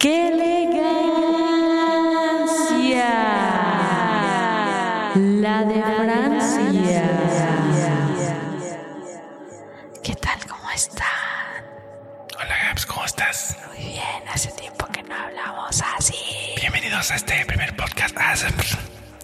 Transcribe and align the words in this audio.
¡Qué 0.00 0.28
elegancia! 0.28 0.72
La 5.42 5.64
de 5.64 5.82
Francia. 5.82 7.10
¿Qué 10.02 10.14
tal? 10.14 10.38
¿Cómo 10.48 10.70
están? 10.74 11.04
Hola 12.38 12.56
Gabs, 12.68 12.86
¿cómo 12.86 13.04
estás? 13.04 13.56
Muy 13.68 13.84
bien, 13.88 14.02
hace 14.32 14.50
tiempo 14.52 14.86
que 14.92 15.02
no 15.02 15.14
hablamos 15.14 15.82
así. 15.98 16.14
Bienvenidos 16.60 17.10
a 17.10 17.16
este 17.16 17.44
primer 17.46 17.76
podcast. 17.76 18.16
Ah, 18.18 18.34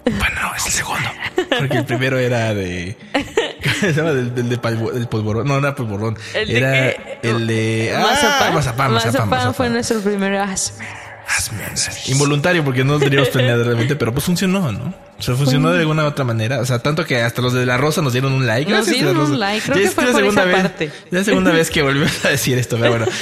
Bueno, 0.05 0.41
no, 0.41 0.55
es 0.55 0.65
el 0.67 0.71
segundo. 0.73 1.09
Porque 1.57 1.77
el 1.77 1.85
primero 1.85 2.19
era 2.19 2.53
de. 2.53 2.95
¿Cómo 3.63 3.75
se 3.79 3.93
llama? 3.93 4.13
Del, 4.13 4.35
del, 4.35 4.49
de 4.49 4.61
palvo- 4.61 4.91
del 4.91 5.07
polvorón. 5.07 5.47
No, 5.47 5.59
no 5.59 5.67
era 5.67 5.75
polvorón. 5.75 6.17
¿El 6.35 6.47
de 6.47 6.57
era 6.57 6.71
qué? 6.71 7.06
El 7.23 7.47
de. 7.47 7.93
Ah, 7.95 7.99
Mazapán. 8.01 8.53
mazapán, 8.53 8.93
mazapán, 8.93 9.29
mazapán. 9.29 9.53
fue 9.53 9.69
nuestro 9.69 9.99
primer 10.01 10.35
asmer. 10.35 11.07
Hazme- 11.27 12.09
Involuntario 12.09 12.63
porque 12.63 12.85
no 12.85 12.93
lo 12.93 12.99
teníamos 12.99 13.27
planeado 13.29 13.65
realmente, 13.65 13.97
pero 13.97 14.13
pues 14.13 14.23
funcionó, 14.23 14.71
¿no? 14.71 14.93
O 15.19 15.21
sea, 15.21 15.35
funcionó 15.35 15.71
de 15.73 15.79
alguna 15.79 16.05
u 16.05 16.07
otra 16.07 16.23
manera. 16.23 16.61
O 16.61 16.65
sea, 16.65 16.79
tanto 16.79 17.03
que 17.05 17.21
hasta 17.21 17.41
los 17.41 17.51
de 17.51 17.65
la 17.65 17.75
Rosa 17.75 18.01
nos 18.01 18.13
dieron 18.13 18.31
un 18.31 18.47
like. 18.47 18.71
Nos 18.71 18.85
dieron 18.85 19.17
un 19.17 19.37
like, 19.37 19.65
creo 19.65 19.75
Ya 19.77 19.83
que 19.83 19.89
fue 19.91 20.05
la 20.05 20.11
por 20.13 20.21
segunda 20.21 20.41
esa 20.43 20.51
vez- 20.51 20.61
parte. 20.61 20.85
Es 20.85 20.93
la 21.11 21.23
segunda 21.25 21.51
vez 21.51 21.69
que 21.69 21.81
volvemos 21.81 22.23
a 22.25 22.29
decir 22.29 22.57
esto, 22.57 22.77
pero 22.79 22.91
bueno. 22.91 23.05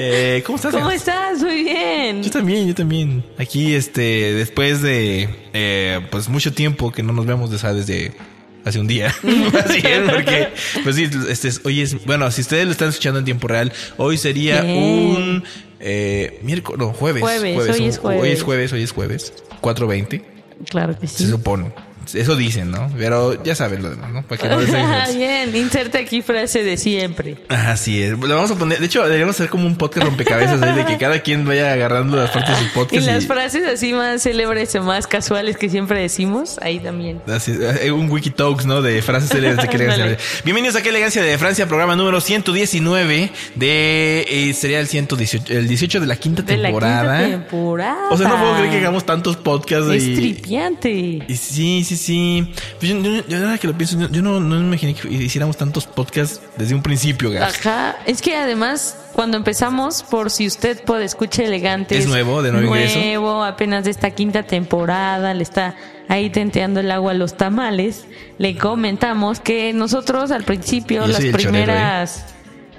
Eh, 0.00 0.44
¿Cómo 0.46 0.54
estás? 0.56 0.72
¿Cómo 0.72 0.90
estás? 0.92 1.40
Muy 1.40 1.64
bien. 1.64 2.22
Yo 2.22 2.30
también, 2.30 2.68
yo 2.68 2.74
también. 2.74 3.24
Aquí, 3.36 3.74
este, 3.74 4.32
después 4.34 4.80
de, 4.80 5.48
eh, 5.52 6.00
pues 6.10 6.28
mucho 6.28 6.52
tiempo 6.52 6.92
que 6.92 7.02
no 7.02 7.12
nos 7.12 7.26
vemos, 7.26 7.50
o 7.52 7.58
sea, 7.58 7.72
desde 7.72 8.12
hace 8.68 8.78
un 8.80 8.86
día. 8.86 9.08
Así 9.64 9.78
es, 9.84 10.00
porque, 10.10 10.48
pues 10.84 10.96
sí, 10.96 11.08
este 11.28 11.48
es- 11.48 11.60
hoy 11.64 11.80
es, 11.82 12.04
bueno, 12.04 12.30
si 12.30 12.40
ustedes 12.42 12.66
lo 12.66 12.72
están 12.72 12.88
escuchando 12.90 13.18
en 13.18 13.24
tiempo 13.24 13.48
real, 13.48 13.72
hoy 13.96 14.16
sería 14.16 14.62
Bien. 14.62 14.76
un, 14.76 15.44
eh, 15.80 16.38
miércoles, 16.42 16.78
no, 16.78 16.92
jueves. 16.92 17.22
Jueves, 17.22 17.58
hoy 17.70 17.80
un- 17.82 17.88
es 17.88 17.98
jueves. 17.98 18.22
Hoy 18.22 18.28
es 18.30 18.42
jueves, 18.42 18.72
hoy 18.72 18.82
es 18.82 18.92
jueves, 18.92 19.32
4.20, 19.60 20.22
Claro 20.70 20.98
que 20.98 21.06
sí. 21.06 21.24
se 21.24 21.30
supone. 21.30 21.72
Eso 22.14 22.36
dicen, 22.36 22.70
¿no? 22.70 22.90
Pero 22.96 23.42
ya 23.42 23.54
saben 23.54 23.82
lo 23.82 23.90
demás, 23.90 24.10
¿no? 24.12 24.22
Para 24.22 24.40
que 24.40 24.48
no 24.48 24.60
les 24.60 24.68
Bien, 25.16 25.54
inserte 25.54 25.98
aquí 25.98 26.22
frase 26.22 26.62
de 26.62 26.76
siempre. 26.76 27.36
Así 27.48 28.02
es. 28.02 28.18
Lo 28.18 28.34
vamos 28.34 28.50
a 28.50 28.56
poner. 28.56 28.78
De 28.78 28.86
hecho, 28.86 29.02
deberíamos 29.04 29.36
hacer 29.36 29.48
como 29.50 29.66
un 29.66 29.76
podcast 29.76 30.06
rompecabezas 30.06 30.60
ahí 30.62 30.74
de 30.76 30.84
que 30.86 30.96
cada 30.98 31.20
quien 31.20 31.44
vaya 31.46 31.72
agarrando 31.72 32.16
las 32.16 32.30
partes 32.30 32.50
de 32.50 32.56
su 32.56 32.64
Y 32.64 32.68
podcast. 32.74 33.06
las 33.06 33.26
frases 33.26 33.66
así 33.66 33.92
más 33.92 34.22
célebres 34.22 34.74
o 34.74 34.82
más 34.82 35.06
casuales 35.06 35.56
que 35.56 35.68
siempre 35.68 36.00
decimos, 36.00 36.58
ahí 36.62 36.78
también. 36.80 37.20
Así, 37.28 37.52
eh, 37.60 37.90
un 37.92 38.10
Wikitalks, 38.10 38.66
¿no? 38.66 38.82
De 38.82 39.02
frases 39.02 39.30
célebres 39.30 39.62
de 39.62 39.68
qué 39.68 39.76
elegancia. 39.76 40.04
Ándale. 40.04 40.22
Bienvenidos 40.44 40.76
a 40.76 40.82
Qué 40.82 40.88
elegancia 40.90 41.22
de 41.22 41.36
Francia, 41.38 41.66
programa 41.66 41.96
número 41.96 42.20
119 42.20 43.30
de... 43.54 44.26
eh, 44.28 44.54
sería 44.54 44.80
el 44.80 44.86
118, 44.88 45.52
el 45.52 45.68
18 45.68 46.00
de 46.00 46.06
la 46.06 46.16
quinta 46.16 46.42
De 46.42 46.56
la 46.56 46.68
temporada. 46.68 47.18
quinta 47.24 47.38
temporada. 47.38 48.08
O 48.10 48.16
sea, 48.16 48.28
no 48.28 48.38
puedo 48.38 48.54
creer 48.54 48.70
que 48.70 48.76
hagamos 48.78 49.04
tantos 49.04 49.36
podcasts 49.36 49.90
Es 49.90 50.04
y... 50.04 50.14
tripiante. 50.14 50.90
y 50.90 51.36
sí, 51.36 51.84
sí, 51.84 51.96
sí. 51.98 52.52
Pues 52.80 52.90
yo, 52.92 52.98
yo- 53.00 53.26
yo 53.26 53.36
ahora 53.38 53.58
que 53.58 53.66
lo 53.66 53.76
pienso, 53.76 53.98
yo, 53.98 54.08
yo 54.08 54.22
no, 54.22 54.40
no 54.40 54.56
me 54.56 54.66
imaginé 54.66 54.94
que 54.94 55.08
hiciéramos 55.08 55.56
tantos 55.56 55.86
podcasts 55.86 56.40
desde 56.56 56.74
un 56.74 56.82
principio, 56.82 57.30
Gas. 57.30 57.58
Ajá. 57.58 57.96
Es 58.06 58.22
que 58.22 58.34
además, 58.36 58.96
cuando 59.12 59.36
empezamos, 59.36 60.02
por 60.02 60.30
si 60.30 60.46
usted 60.46 60.82
puede 60.84 61.04
escuchar 61.04 61.44
elegante. 61.44 61.98
Es 61.98 62.06
nuevo, 62.06 62.42
de 62.42 62.52
nuevo 62.52 62.66
ingreso. 62.68 62.98
Nuevo, 62.98 63.44
apenas 63.44 63.84
de 63.84 63.90
esta 63.90 64.10
quinta 64.12 64.44
temporada, 64.44 65.34
le 65.34 65.42
está 65.42 65.74
ahí 66.08 66.30
tenteando 66.30 66.80
el 66.80 66.90
agua 66.90 67.10
a 67.12 67.14
los 67.14 67.36
tamales. 67.36 68.06
Le 68.38 68.56
comentamos 68.56 69.40
que 69.40 69.72
nosotros 69.72 70.30
al 70.30 70.44
principio, 70.44 71.06
las 71.06 71.18
chorero, 71.36 71.72
¿eh? 71.74 72.06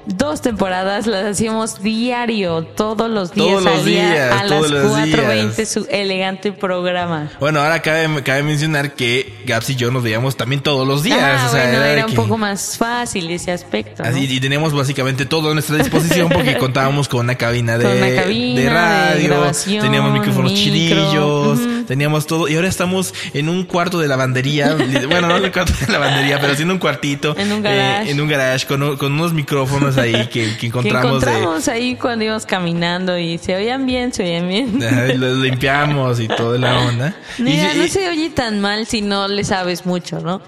Dos 0.06 0.42
temporadas 0.42 1.06
las 1.08 1.26
hacíamos 1.26 1.82
diario, 1.84 2.64
todos 2.64 3.10
los 3.10 3.32
días 3.34 3.48
Todos 3.48 3.64
los 3.64 3.86
días, 3.86 4.34
a 4.34 4.48
todos 4.48 4.72
las 4.72 4.84
los 4.84 4.94
4.20 4.94 5.56
días. 5.56 5.70
su 5.70 5.88
elegante 5.90 6.52
programa. 6.52 7.30
Bueno, 7.40 7.60
ahora 7.62 7.82
cabe, 7.82 8.24
cabe 8.24 8.44
mencionar 8.44 8.94
que 8.94 9.34
Gaps 9.46 9.70
y 9.72 9.76
yo 9.76 9.92
nos 9.92 10.04
veíamos 10.04 10.36
también 10.36 10.62
todos 10.62 10.88
los 10.88 11.04
días. 11.04 11.20
Ah, 11.22 11.46
o 11.48 11.52
sea, 11.52 11.64
bueno, 11.64 11.84
era 11.84 12.06
un 12.06 12.14
poco 12.14 12.38
más 12.38 12.78
fácil 12.78 13.30
ese 13.30 13.52
aspecto. 13.52 14.04
¿no? 14.04 14.10
Así, 14.10 14.26
y 14.30 14.40
tenemos 14.40 14.74
básicamente 14.74 15.26
todo 15.26 15.52
a 15.52 15.54
nuestra 15.54 15.78
disposición 15.78 16.30
porque 16.30 16.58
contábamos 16.60 17.08
con 17.08 17.22
una 17.22 17.36
cabina 17.36 17.78
de, 17.78 17.84
Con 17.84 17.98
una 17.98 18.24
cabina 18.24 18.62
de 18.62 18.70
radio, 18.70 19.52
teníamos 19.82 20.14
micrófonos 20.14 20.52
micro, 20.52 20.64
chidillos, 20.64 21.60
teníamos 21.88 22.26
todo. 22.26 22.48
Y 22.48 22.56
ahora 22.56 22.68
estamos 22.68 23.14
en 23.34 23.50
un 23.50 23.64
cuarto 23.64 24.00
de 24.00 24.08
lavandería. 24.08 24.76
bueno, 25.10 25.28
no 25.28 25.38
en 25.38 25.46
el 25.46 25.52
cuarto 25.52 25.74
de 25.86 25.92
lavandería, 25.92 26.40
pero 26.40 26.56
sí 26.56 26.64
en 26.64 26.72
un 26.72 26.80
cuartito. 26.80 27.36
En 27.38 27.52
un 27.52 27.62
garage. 27.62 28.10
eh, 28.10 28.12
en 28.12 28.22
un 28.22 28.28
garage 28.28 28.66
con 28.66 28.82
unos 28.82 29.34
micrófonos 29.34 29.89
ahí 29.98 30.28
que, 30.28 30.52
que 30.52 30.58
que 30.58 30.68
encontramos. 30.68 31.22
de- 31.22 31.30
encontramos 31.32 31.68
ahí 31.68 31.96
cuando 31.96 32.26
íbamos 32.26 32.46
caminando 32.46 33.18
y 33.18 33.38
se 33.38 33.56
oían 33.56 33.86
bien, 33.86 34.14
se 34.14 34.24
oían 34.24 34.48
bien. 34.48 34.80
los 35.20 35.38
limpiamos 35.38 36.20
y 36.20 36.28
toda 36.28 36.58
la 36.58 36.80
onda. 36.80 37.16
Y- 37.38 37.42
Mira, 37.44 37.74
no 37.74 37.86
y- 37.86 37.90
se 37.90 38.08
oye 38.10 38.30
tan 38.30 38.60
mal 38.62 38.86
si 38.86 39.02
no 39.02 39.28
le 39.28 39.44
sabes 39.44 39.86
mucho, 39.86 40.20
¿no? 40.20 40.42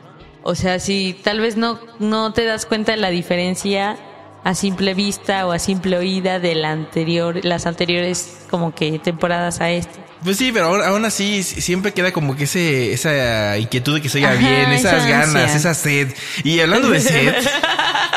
O 0.44 0.56
sea, 0.56 0.80
si 0.80 1.16
tal 1.24 1.40
vez 1.40 1.56
no, 1.58 1.80
no 2.00 2.34
te 2.34 2.46
das 2.46 2.66
cuenta 2.66 2.92
de 2.94 2.98
la 2.98 3.10
diferencia 3.10 3.98
a 4.44 4.56
simple 4.56 4.96
vista 4.96 5.46
o 5.46 5.52
a 5.52 5.60
simple 5.60 5.98
oída 5.98 6.40
de 6.40 6.56
la 6.56 6.72
anterior, 6.72 7.40
las 7.46 7.68
anteriores 7.68 8.40
como 8.50 8.74
que 8.74 8.98
temporadas 8.98 9.62
a 9.62 9.70
esta. 9.70 10.00
Pues 10.24 10.38
sí, 10.38 10.52
pero 10.52 10.84
aún, 10.84 11.06
así 11.06 11.42
siempre 11.44 11.94
queda 11.94 12.12
como 12.12 12.36
que 12.36 12.44
ese, 12.46 12.92
esa 12.94 13.58
inquietud 13.60 13.96
de 13.96 14.02
que 14.02 14.10
se 14.10 14.18
oiga 14.20 14.32
Ajá, 14.32 14.40
bien, 14.40 14.72
esas 14.72 14.94
esa 15.04 15.08
ganas, 15.10 15.36
ansia. 15.36 15.56
esa 15.58 15.74
sed. 15.76 16.08
Y 16.44 16.60
hablando 16.60 16.90
de 16.90 17.00
sed, 17.02 17.34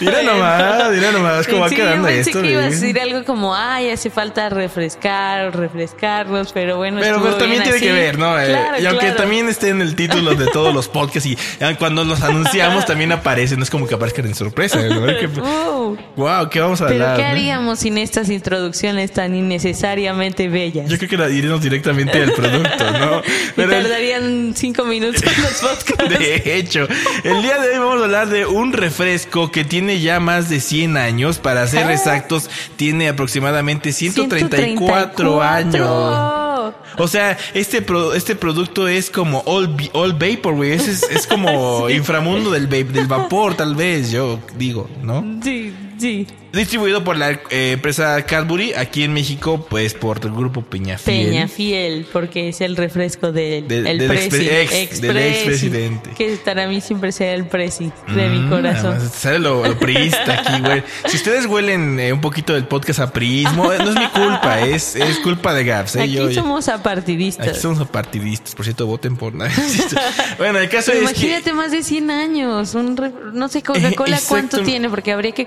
mira 0.00 0.22
nomás, 0.24 0.90
mira 0.90 1.12
nomás 1.12 1.46
cómo 1.46 1.60
va 1.62 1.68
Sí, 1.68 1.76
quedando 1.76 2.08
yo 2.08 2.14
pensé 2.14 2.30
esto. 2.30 2.42
que 2.42 2.50
ibas 2.50 2.64
a 2.64 2.66
¿eh? 2.68 2.70
decir 2.70 3.00
algo 3.00 3.24
como, 3.24 3.54
ay, 3.54 3.90
hace 3.90 4.10
falta 4.10 4.48
refrescar, 4.48 5.54
refrescarnos, 5.56 6.52
pero 6.52 6.76
bueno, 6.76 6.98
Pero, 7.00 7.22
pero 7.22 7.36
también 7.36 7.62
tiene 7.62 7.78
que 7.78 7.90
así. 7.90 7.96
ver, 7.98 8.18
¿no? 8.18 8.38
Eh, 8.40 8.46
Claro, 8.48 8.80
y 8.82 8.86
aunque 8.86 9.06
claro. 9.06 9.16
también 9.16 9.48
esté 9.48 9.68
en 9.68 9.80
el 9.80 9.94
título 9.94 10.34
de 10.34 10.46
todos 10.48 10.74
los 10.74 10.88
podcasts 10.88 11.26
y 11.26 11.36
eh, 11.60 11.76
cuando 11.78 12.04
los 12.04 12.22
anunciamos 12.22 12.84
también 12.90 13.12
aparecen, 13.12 13.58
no 13.58 13.64
es 13.64 13.70
como 13.70 13.86
que 13.86 13.94
aparezcan 13.94 14.26
en 14.26 14.34
sorpresa. 14.34 14.80
¿no? 14.82 15.06
Que- 15.06 15.28
Uh, 15.80 15.96
wow, 16.16 16.48
¿qué 16.50 16.60
vamos 16.60 16.80
a 16.82 16.86
pero 16.86 17.02
hablar? 17.04 17.16
¿qué 17.16 17.22
no? 17.22 17.28
haríamos 17.30 17.78
sin 17.78 17.96
estas 17.96 18.28
introducciones 18.28 19.12
tan 19.12 19.34
innecesariamente 19.34 20.48
bellas? 20.48 20.88
Yo 20.90 20.98
creo 20.98 21.08
que 21.08 21.16
la 21.16 21.28
iremos 21.30 21.62
directamente 21.62 22.22
al 22.22 22.32
producto, 22.32 22.90
¿no? 22.92 23.22
Pero 23.56 23.70
tardarían 23.70 24.52
cinco 24.56 24.84
minutos 24.84 25.22
los 25.24 25.60
podcasts. 25.60 26.18
De 26.18 26.56
hecho, 26.58 26.86
el 27.24 27.42
día 27.42 27.58
de 27.58 27.70
hoy 27.70 27.78
vamos 27.78 28.00
a 28.02 28.04
hablar 28.04 28.28
de 28.28 28.44
un 28.46 28.72
refresco 28.72 29.50
que 29.50 29.64
tiene 29.64 29.89
ya 29.98 30.20
más 30.20 30.48
de 30.48 30.60
100 30.60 30.96
años. 30.96 31.38
Para 31.38 31.66
ser 31.66 31.86
Ah. 31.86 31.92
exactos, 31.94 32.50
tiene 32.76 33.08
aproximadamente 33.08 33.92
134, 33.92 35.42
años. 35.42 35.72
134. 35.72 36.74
O 36.98 37.08
sea, 37.08 37.36
este, 37.54 37.80
pro- 37.82 38.14
este 38.14 38.36
producto 38.36 38.86
es 38.88 39.10
como 39.10 39.42
all, 39.46 39.74
all 39.92 40.12
vapor, 40.12 40.54
güey. 40.54 40.72
Es, 40.72 40.86
es, 40.88 41.02
es 41.04 41.26
como 41.26 41.88
inframundo 41.90 42.50
del, 42.50 42.68
del 42.68 43.06
vapor, 43.06 43.54
tal 43.54 43.74
vez, 43.74 44.10
yo 44.10 44.38
digo, 44.56 44.88
¿no? 45.02 45.24
Sí, 45.42 45.74
sí. 46.00 46.26
Distribuido 46.52 47.04
por 47.04 47.16
la 47.16 47.30
eh, 47.50 47.72
empresa 47.74 48.20
Cadbury, 48.26 48.72
aquí 48.74 49.04
en 49.04 49.12
México, 49.12 49.64
pues 49.70 49.94
por 49.94 50.18
el 50.24 50.32
grupo 50.32 50.62
Peñafiel. 50.62 51.28
Peña 51.28 51.46
Fiel, 51.46 52.06
porque 52.12 52.48
es 52.48 52.60
el 52.60 52.76
refresco 52.76 53.30
del, 53.30 53.68
Del- 53.68 53.86
el 53.86 53.98
del 53.98 54.08
presi, 54.08 54.28
expre- 54.48 54.72
ex- 54.82 55.00
del 55.00 55.16
expresidente. 55.16 56.10
Que 56.10 56.36
para 56.44 56.66
mí 56.66 56.80
siempre 56.80 57.12
será 57.12 57.34
el 57.34 57.46
presi 57.46 57.92
de 58.12 58.28
mi 58.30 58.40
Mm, 58.40 58.50
corazón. 58.50 58.94
además, 58.96 59.12
Sale 59.14 59.38
lo, 59.38 59.64
lo 59.64 59.78
priista 59.78 60.40
aquí, 60.40 60.60
güey. 60.60 60.82
Si 61.06 61.18
ustedes 61.18 61.46
huelen 61.46 62.00
eh, 62.00 62.12
un 62.12 62.20
poquito 62.20 62.52
del 62.54 62.64
podcast 62.64 62.98
a 62.98 63.12
prismo, 63.12 63.72
eh, 63.72 63.78
no 63.78 63.90
es 63.90 63.96
mi 63.96 64.08
culpa, 64.08 64.60
es, 64.60 64.96
es 64.96 65.18
culpa 65.20 65.54
de 65.54 65.62
Gaps. 65.64 65.94
eh. 65.96 66.02
Aquí 66.02 66.14
Yo- 66.14 66.32
somos 66.32 66.68
apartidistas. 66.68 67.46
aquí 67.46 67.60
somos 67.60 67.86
partidistas, 67.88 68.56
por 68.56 68.64
cierto, 68.64 68.86
voten 68.86 69.16
por 69.16 69.34
nada. 69.34 69.52
bueno, 70.38 70.58
el 70.58 70.68
caso 70.68 70.90
Pero 70.90 71.04
es 71.06 71.12
que 71.12 71.20
imagínate 71.26 71.52
más 71.52 71.70
de 71.70 71.84
100 71.84 72.10
años. 72.10 72.74
Un 72.74 72.96
no 73.34 73.46
sé, 73.48 73.62
Coca-Cola 73.62 74.18
cuánto 74.28 74.62
tiene, 74.62 74.88
porque 74.90 75.12
habría 75.12 75.30
que 75.30 75.46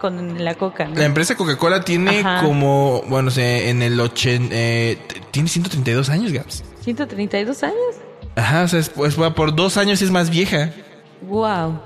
con 0.00 0.44
la 0.44 0.54
Coca. 0.54 0.86
¿no? 0.86 0.94
la 0.96 1.04
empresa 1.04 1.36
Coca-Cola 1.36 1.82
tiene 1.84 2.20
Ajá. 2.20 2.42
como, 2.44 3.02
bueno, 3.08 3.28
o 3.28 3.30
sea, 3.30 3.68
en 3.68 3.82
el 3.82 3.98
80, 3.98 4.48
eh, 4.54 4.98
tiene 5.30 5.48
132 5.48 6.08
años, 6.10 6.32
Gaps. 6.32 6.64
132 6.82 7.62
años. 7.62 7.76
Ajá, 8.36 8.62
o 8.62 8.68
sea, 8.68 8.80
es, 8.80 8.88
pues, 8.88 9.14
por 9.14 9.54
dos 9.54 9.76
años 9.76 10.02
es 10.02 10.10
más 10.10 10.30
vieja. 10.30 10.70
Wow. 11.22 11.80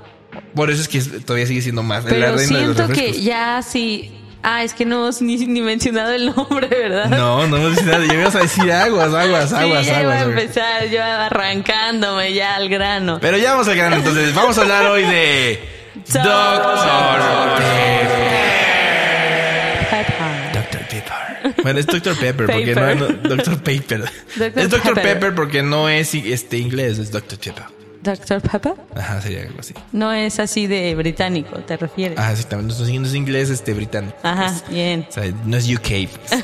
Por 0.53 0.69
eso 0.69 0.81
es 0.81 0.87
que 0.87 1.01
todavía 1.21 1.45
sigue 1.47 1.61
siendo 1.61 1.83
más. 1.83 2.03
la 2.03 2.09
Pero 2.09 2.35
reina 2.35 2.59
de 2.59 2.67
los 2.67 2.75
siento 2.75 2.93
que 2.93 3.21
ya 3.21 3.61
si 3.61 4.19
Ah, 4.41 4.63
es 4.63 4.73
que 4.73 4.85
no 4.85 5.03
hemos 5.03 5.21
ni, 5.21 5.35
ni 5.47 5.59
mencionado 5.61 6.11
el 6.13 6.27
nombre, 6.33 6.67
¿verdad? 6.69 7.09
No, 7.09 7.45
no 7.47 7.57
hemos 7.57 7.75
dicho 7.75 7.85
nada. 7.91 8.05
Ya 8.05 8.13
ibas 8.13 8.35
a 8.35 8.39
decir 8.39 8.71
aguas, 8.71 9.13
aguas, 9.13 9.51
aguas, 9.51 9.85
sí, 9.85 9.91
ya 9.91 10.01
iba 10.01 10.13
aguas. 10.13 10.21
a 10.21 10.25
güey. 10.25 10.39
empezar 10.41 10.87
yo 10.87 11.03
arrancándome 11.03 12.33
ya 12.33 12.55
al 12.55 12.69
grano. 12.69 13.17
Pero 13.19 13.37
ya 13.37 13.51
vamos 13.51 13.67
al 13.67 13.75
grano, 13.75 13.97
entonces 13.97 14.33
vamos 14.33 14.57
a 14.57 14.61
hablar 14.61 14.85
hoy 14.85 15.03
de 15.03 15.59
Doctor 16.07 17.59
Pepper. 19.89 20.53
Dr. 20.53 20.81
Pepper. 20.87 21.63
Bueno, 21.63 21.79
es 21.79 21.85
Dr. 21.87 22.15
Pepper 22.17 22.45
porque 22.47 22.75
no, 22.75 22.95
no- 22.95 23.07
Dr. 23.35 23.61
Pepper. 23.63 24.05
Dr. 24.35 24.59
Es 24.59 24.69
Dr. 24.69 24.93
Pepper. 24.93 25.03
Pepper 25.13 25.35
porque 25.35 25.63
no 25.63 25.89
es 25.89 26.13
este 26.13 26.57
inglés, 26.57 26.97
es 26.99 27.11
Dr. 27.11 27.37
Pepper. 27.39 27.63
Doctor 28.01 28.41
Pepper. 28.41 28.73
Ajá, 28.95 29.21
sería 29.21 29.41
algo 29.41 29.59
así. 29.59 29.73
No 29.91 30.13
es 30.13 30.39
así 30.39 30.67
de 30.67 30.95
británico, 30.95 31.57
¿te 31.59 31.75
refieres? 31.75 32.17
Ajá, 32.17 32.33
sí, 32.33 32.45
también 32.45 32.67
no 32.69 32.73
es, 32.85 32.89
no 32.99 33.05
es 33.07 33.13
inglés 33.13 33.49
este 33.49 33.73
británico. 33.73 34.15
Ajá, 34.23 34.53
bien. 34.69 35.05
O 35.09 35.11
sea, 35.11 35.25
no 35.45 35.57
es 35.57 35.67
UK. 35.69 35.81
pues. 36.07 36.43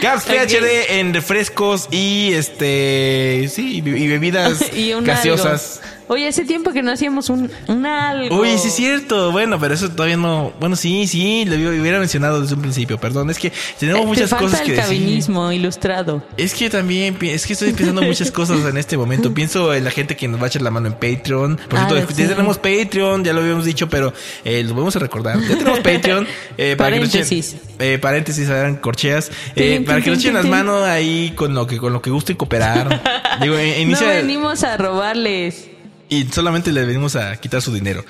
Caps 0.00 0.24
PhD 0.24 0.98
en 1.00 1.12
refrescos 1.12 1.88
y 1.90 2.32
este 2.32 3.46
sí, 3.52 3.76
y 3.76 3.80
be- 3.82 3.98
y 3.98 4.08
bebidas 4.08 4.72
y 4.74 4.92
gaseosas. 5.02 5.80
algo. 5.82 5.97
Oye, 6.08 6.26
hace 6.28 6.44
tiempo 6.44 6.72
que 6.72 6.82
no 6.82 6.90
hacíamos 6.90 7.28
un, 7.30 7.50
un 7.68 7.86
algo. 7.86 8.40
Uy, 8.40 8.56
sí 8.58 8.68
es 8.68 8.74
cierto. 8.74 9.30
Bueno, 9.30 9.58
pero 9.60 9.74
eso 9.74 9.90
todavía 9.90 10.16
no. 10.16 10.52
Bueno, 10.58 10.74
sí, 10.76 11.06
sí, 11.06 11.44
lo 11.44 11.54
hubiera- 11.56 11.98
mencionado 11.98 12.40
desde 12.40 12.54
un 12.54 12.62
principio. 12.62 12.98
Perdón, 12.98 13.28
es 13.30 13.38
que 13.38 13.52
tenemos 13.78 14.02
Eh, 14.02 14.06
muchas 14.06 14.24
Te 14.24 14.28
falta 14.36 14.44
cosas 14.44 14.60
el 14.60 14.66
que 14.66 14.72
decir. 14.72 14.84
cabinismo 14.86 15.52
ilustrado. 15.52 16.22
Es 16.36 16.54
que 16.54 16.70
también, 16.70 17.16
es 17.20 17.46
que 17.46 17.52
estoy 17.52 17.72
pensando 17.72 18.02
muchas 18.02 18.30
cosas 18.30 18.64
en 18.64 18.76
este 18.78 18.96
momento. 18.96 19.34
Pienso 19.34 19.74
en 19.74 19.84
la 19.84 19.90
gente 19.90 20.16
que 20.16 20.28
nos 20.28 20.40
va 20.40 20.44
a 20.44 20.48
echar 20.48 20.62
la 20.62 20.70
mano 20.70 20.86
en 20.86 20.94
Patreon. 20.94 21.56
Por 21.68 21.78
Ah, 21.78 21.86
cierto, 21.88 22.14
sí. 22.14 22.22
ya 22.22 22.28
tenemos 22.28 22.56
Patreon, 22.58 23.24
ya 23.24 23.32
lo 23.32 23.40
habíamos 23.40 23.64
dicho, 23.64 23.88
pero 23.88 24.12
eh, 24.44 24.62
lo 24.64 24.74
vamos 24.74 24.96
a 24.96 24.98
recordar. 25.00 25.38
Ya 25.40 25.58
tenemos 25.58 25.80
Patreon. 25.80 26.26
eh, 26.56 26.74
para 26.76 26.90
que 26.96 27.02
echen- 27.02 27.08
Paréntesis. 27.10 27.56
eh, 27.78 27.98
paréntesis, 28.00 28.48
eran 28.48 28.76
corcheas. 28.76 29.30
Eh, 29.56 29.82
para 29.86 30.00
que 30.00 30.10
nos 30.10 30.20
echen 30.20 30.34
las 30.34 30.46
manos 30.46 30.82
ahí 30.84 31.32
con 31.34 31.54
lo 31.54 31.66
que, 31.66 31.76
con 31.78 31.92
lo 31.92 32.00
que 32.00 32.10
gusten 32.10 32.36
cooperar. 32.36 33.02
Digo, 33.42 33.56
eh, 33.56 33.82
inicia. 33.82 34.06
No 34.06 34.12
venimos 34.14 34.62
a 34.64 34.76
robarles. 34.76 35.67
Y 36.10 36.24
solamente 36.24 36.72
le 36.72 36.84
venimos 36.86 37.16
a 37.16 37.36
quitar 37.36 37.60
su 37.60 37.72
dinero. 37.72 38.04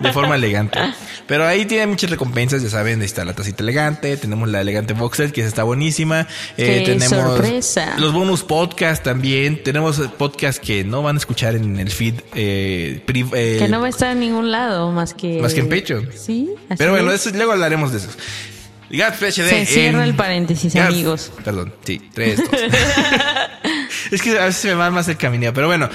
De 0.00 0.12
forma 0.12 0.36
elegante. 0.36 0.78
Pero 1.26 1.46
ahí 1.46 1.66
tiene 1.66 1.86
muchas 1.86 2.08
recompensas, 2.08 2.62
ya 2.62 2.70
saben, 2.70 3.02
está 3.02 3.24
la 3.24 3.34
tacita 3.34 3.62
elegante, 3.62 4.16
tenemos 4.16 4.48
la 4.48 4.60
elegante 4.62 4.94
box 4.94 5.16
set, 5.18 5.32
que 5.32 5.42
está 5.42 5.62
buenísima. 5.62 6.26
Eh, 6.56 6.84
¡Qué 6.86 6.92
tenemos 6.94 7.10
sorpresa! 7.10 7.96
los 7.98 8.12
bonus 8.12 8.44
podcast 8.44 9.02
también. 9.04 9.62
Tenemos 9.62 9.98
podcasts 10.16 10.60
que 10.64 10.84
no 10.84 11.02
van 11.02 11.16
a 11.16 11.18
escuchar 11.18 11.54
en 11.54 11.78
el 11.78 11.90
feed 11.90 12.14
eh, 12.34 13.04
eh, 13.06 13.56
Que 13.58 13.68
no 13.68 13.80
va 13.80 13.86
a 13.88 13.90
estar 13.90 14.12
en 14.12 14.20
ningún 14.20 14.50
lado 14.50 14.90
más 14.92 15.12
que. 15.12 15.40
Más 15.42 15.52
que 15.52 15.60
en 15.60 15.68
Patreon. 15.68 16.08
Sí, 16.12 16.48
así 16.68 16.78
Pero 16.78 16.92
bueno, 16.92 17.12
es. 17.12 17.26
eso, 17.26 17.36
luego 17.36 17.52
hablaremos 17.52 17.92
de 17.92 17.98
eso. 17.98 18.08
PhD 18.90 19.30
Se 19.30 19.66
cierra 19.66 19.98
en- 19.98 20.08
el 20.08 20.14
paréntesis, 20.14 20.74
amigos. 20.76 21.30
Perdón, 21.44 21.74
sí, 21.84 22.00
tres, 22.14 22.38
dos. 22.38 22.48
es 24.10 24.22
que 24.22 24.38
a 24.38 24.46
veces 24.46 24.64
me 24.64 24.74
va 24.74 24.90
más 24.90 25.08
el 25.08 25.16
camineo, 25.16 25.52
pero 25.52 25.66
bueno. 25.66 25.88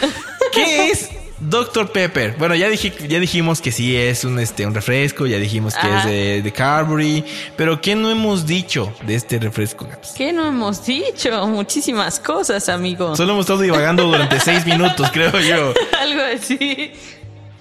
¿Qué 1.44 1.48
es 1.48 1.50
Dr. 1.50 1.92
Pepper? 1.92 2.36
Bueno, 2.38 2.56
ya 2.56 2.69
dije, 2.69 2.94
ya 3.07 3.19
dijimos 3.19 3.62
que 3.62 3.72
sí 3.72 3.95
es 3.95 4.24
un 4.24 4.40
este 4.40 4.66
un 4.66 4.74
refresco, 4.74 5.25
ya 5.25 5.38
dijimos 5.38 5.74
que 5.75 5.88
Ajá. 5.88 6.00
es 6.00 6.06
de, 6.06 6.42
de 6.42 6.51
Carberry, 6.51 7.24
pero 7.56 7.81
¿qué 7.81 7.95
no 7.95 8.10
hemos 8.10 8.45
dicho 8.45 8.94
de 9.06 9.16
este 9.16 9.40
refresco, 9.40 9.86
Gaps? 9.86 10.13
¿Qué 10.18 10.34
no 10.34 10.45
hemos 10.48 10.86
dicho? 10.86 11.48
Muchísimas 11.48 12.19
cosas, 12.19 12.69
amigos. 12.69 13.18
Solo 13.18 13.34
hemos 13.34 13.44
estado 13.44 13.62
divagando 13.62 14.04
durante 14.04 14.40
seis 14.40 14.66
minutos, 14.66 15.10
creo 15.12 15.31
yo. 15.40 15.74
Algo 16.00 16.22
así. 16.36 16.92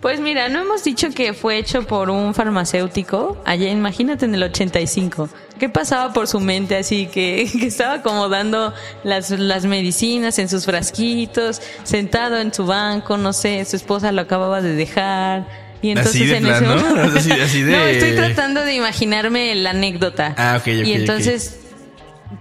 Pues 0.00 0.18
mira, 0.18 0.48
no 0.48 0.62
hemos 0.62 0.82
dicho 0.82 1.10
que 1.10 1.32
fue 1.32 1.58
hecho 1.58 1.84
por 1.86 2.10
un 2.10 2.34
farmacéutico 2.34 3.40
allá, 3.44 3.70
imagínate 3.70 4.24
en 4.24 4.34
el 4.34 4.42
85. 4.42 5.28
¿Qué 5.62 5.68
pasaba 5.68 6.12
por 6.12 6.26
su 6.26 6.40
mente 6.40 6.74
así? 6.76 7.06
Que, 7.06 7.48
que 7.60 7.66
estaba 7.68 7.94
acomodando 7.94 8.74
las, 9.04 9.30
las 9.30 9.64
medicinas 9.64 10.40
en 10.40 10.48
sus 10.48 10.64
frasquitos, 10.64 11.62
sentado 11.84 12.38
en 12.40 12.52
su 12.52 12.66
banco, 12.66 13.16
no 13.16 13.32
sé, 13.32 13.64
su 13.64 13.76
esposa 13.76 14.10
lo 14.10 14.22
acababa 14.22 14.60
de 14.60 14.74
dejar. 14.74 15.46
Y 15.80 15.90
entonces 15.90 16.16
Así 16.16 16.26
de 16.26 16.36
en 16.38 16.42
plan, 16.42 16.56
ese 16.56 16.64
¿no? 16.64 16.76
momento- 16.76 17.16
Así- 17.16 17.30
así 17.30 17.62
de- 17.62 17.70
No, 17.76 17.84
estoy 17.84 18.10
tratando 18.16 18.64
de 18.64 18.74
imaginarme 18.74 19.54
la 19.54 19.70
anécdota. 19.70 20.34
Ah, 20.36 20.56
ok, 20.56 20.62
ok, 20.62 20.84
Y 20.84 20.94
entonces 20.94 21.60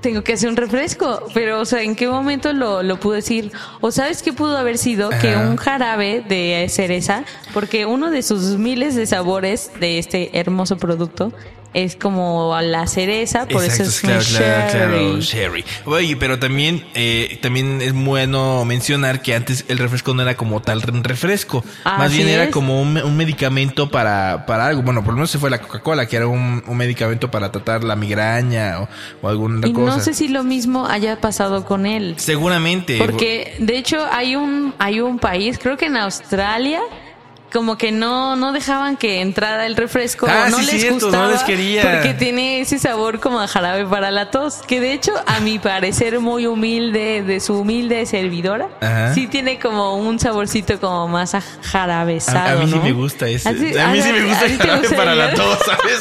tengo 0.02 0.24
que 0.24 0.34
hacer 0.34 0.50
un 0.50 0.58
refresco, 0.58 1.28
pero 1.36 1.60
o 1.62 1.66
sea, 1.66 1.84
¿en 1.84 1.96
qué 1.96 2.08
momento 2.08 2.54
lo, 2.54 2.82
lo 2.82 3.00
pude 3.00 3.18
decir? 3.18 3.52
¿O 3.82 3.92
sabes 3.92 4.24
qué 4.24 4.34
pudo 4.34 4.58
haber 4.58 4.80
sido? 4.80 5.10
Que 5.22 5.36
un 5.38 5.58
jarabe 5.58 6.24
de 6.28 6.66
cereza, 6.70 7.24
porque 7.54 7.86
uno 7.86 8.10
de 8.10 8.24
sus 8.24 8.58
miles 8.58 8.96
de 8.96 9.06
sabores 9.06 9.70
de 9.80 10.00
este 10.00 10.40
hermoso 10.40 10.78
producto 10.78 11.32
es 11.74 11.96
como 11.96 12.60
la 12.62 12.86
cereza, 12.88 13.48
por 13.48 13.64
Exacto, 13.64 13.84
eso 13.84 13.84
es 13.84 14.00
claro, 14.02 14.24
claro, 14.28 14.72
claro, 14.72 15.20
sherry. 15.22 15.64
Oye, 15.86 16.18
pero 16.18 16.38
también, 16.38 16.86
eh, 16.96 17.40
también 17.42 17.82
es 17.82 17.94
bueno 17.94 18.66
mencionar 18.66 19.22
que 19.22 19.36
antes 19.36 19.66
el 19.70 19.78
refresco 19.78 20.14
no 20.14 20.22
era 20.22 20.36
como 20.36 20.62
tal 20.62 20.82
refresco, 20.82 21.64
más 21.86 22.08
Así 22.08 22.18
bien 22.18 22.30
era 22.30 22.44
es. 22.46 22.50
como 22.52 22.82
un, 22.82 22.98
un 22.98 23.16
medicamento 23.18 23.90
para, 23.90 24.46
para 24.46 24.68
algo. 24.68 24.82
Bueno, 24.82 25.02
por 25.04 25.14
lo 25.14 25.18
menos 25.18 25.32
se 25.32 25.40
fue 25.40 25.50
la 25.50 25.60
Coca-Cola, 25.60 26.06
que 26.08 26.18
era 26.18 26.28
un, 26.28 26.64
un 26.68 26.78
medicamento 26.78 27.32
para 27.32 27.52
tratar 27.52 27.84
la 27.84 27.96
migraña 27.96 28.82
o, 28.82 28.90
o 29.22 29.30
alguna 29.30 29.68
Y 29.68 29.74
cosa. 29.74 29.98
no 29.98 30.04
sé 30.04 30.14
si 30.14 30.28
lo 30.28 30.44
mismo 30.44 30.86
haya 30.88 31.22
pasado 31.22 31.64
con 31.66 31.86
él. 31.86 32.16
Seguramente. 32.18 32.98
Porque 32.98 33.56
de 33.60 33.78
hecho 33.78 34.06
hay 34.12 34.36
un 34.36 34.74
hay 34.78 35.00
un 35.00 35.20
país, 35.20 35.58
creo 35.58 35.78
que 35.78 35.86
en 35.86 35.98
Australia, 35.98 36.82
como 37.52 37.78
que 37.78 37.92
no 37.92 38.36
no 38.36 38.52
dejaban 38.54 38.98
que 38.98 39.22
entrara 39.22 39.66
el 39.66 39.76
refresco, 39.76 40.28
Ah, 40.30 40.48
no 40.50 40.58
sí, 40.60 40.66
les 40.66 40.82
cierto, 40.82 41.00
no 41.00 41.04
gustaba 41.06 41.32
les 41.32 41.44
quería. 41.44 41.82
porque 41.84 42.14
tiene 42.14 42.62
ese 42.62 42.80
sabor 42.80 43.20
como 43.20 43.40
a 43.42 43.48
jarabe 43.48 43.86
para 43.86 44.10
la 44.12 44.32
tos, 44.32 44.62
que 44.68 44.80
de 44.80 44.94
hecho 44.94 45.12
a 45.26 45.40
mi 45.42 45.60
parecer 45.60 46.20
muy 46.20 46.46
humilde 46.48 47.24
de 47.24 47.40
su 47.40 47.60
humilde 47.60 48.06
servidora, 48.06 48.70
Ajá. 48.82 49.14
sí 49.14 49.28
tiene 49.28 49.60
como 49.60 49.96
un 49.96 50.20
saborcito 50.20 50.80
como 50.80 51.08
más 51.08 51.36
a 51.36 51.40
A, 51.40 51.42
jarabesado, 51.64 52.60
a 52.60 52.64
mí 52.64 52.72
sí 52.72 52.78
¿no? 52.78 52.84
me 52.84 52.92
gusta 52.94 53.28
ese. 53.28 53.50
Así- 53.50 53.78
a 53.78 53.88
mí 53.90 54.02
sí 54.02 54.12
me 54.12 54.22
gusta 54.26 54.46
a 54.46 54.48
el 54.48 54.58
jarabe 54.58 54.90
para 54.96 55.16
la 55.16 55.34
tos, 55.34 55.58
¿sabes? 55.66 56.00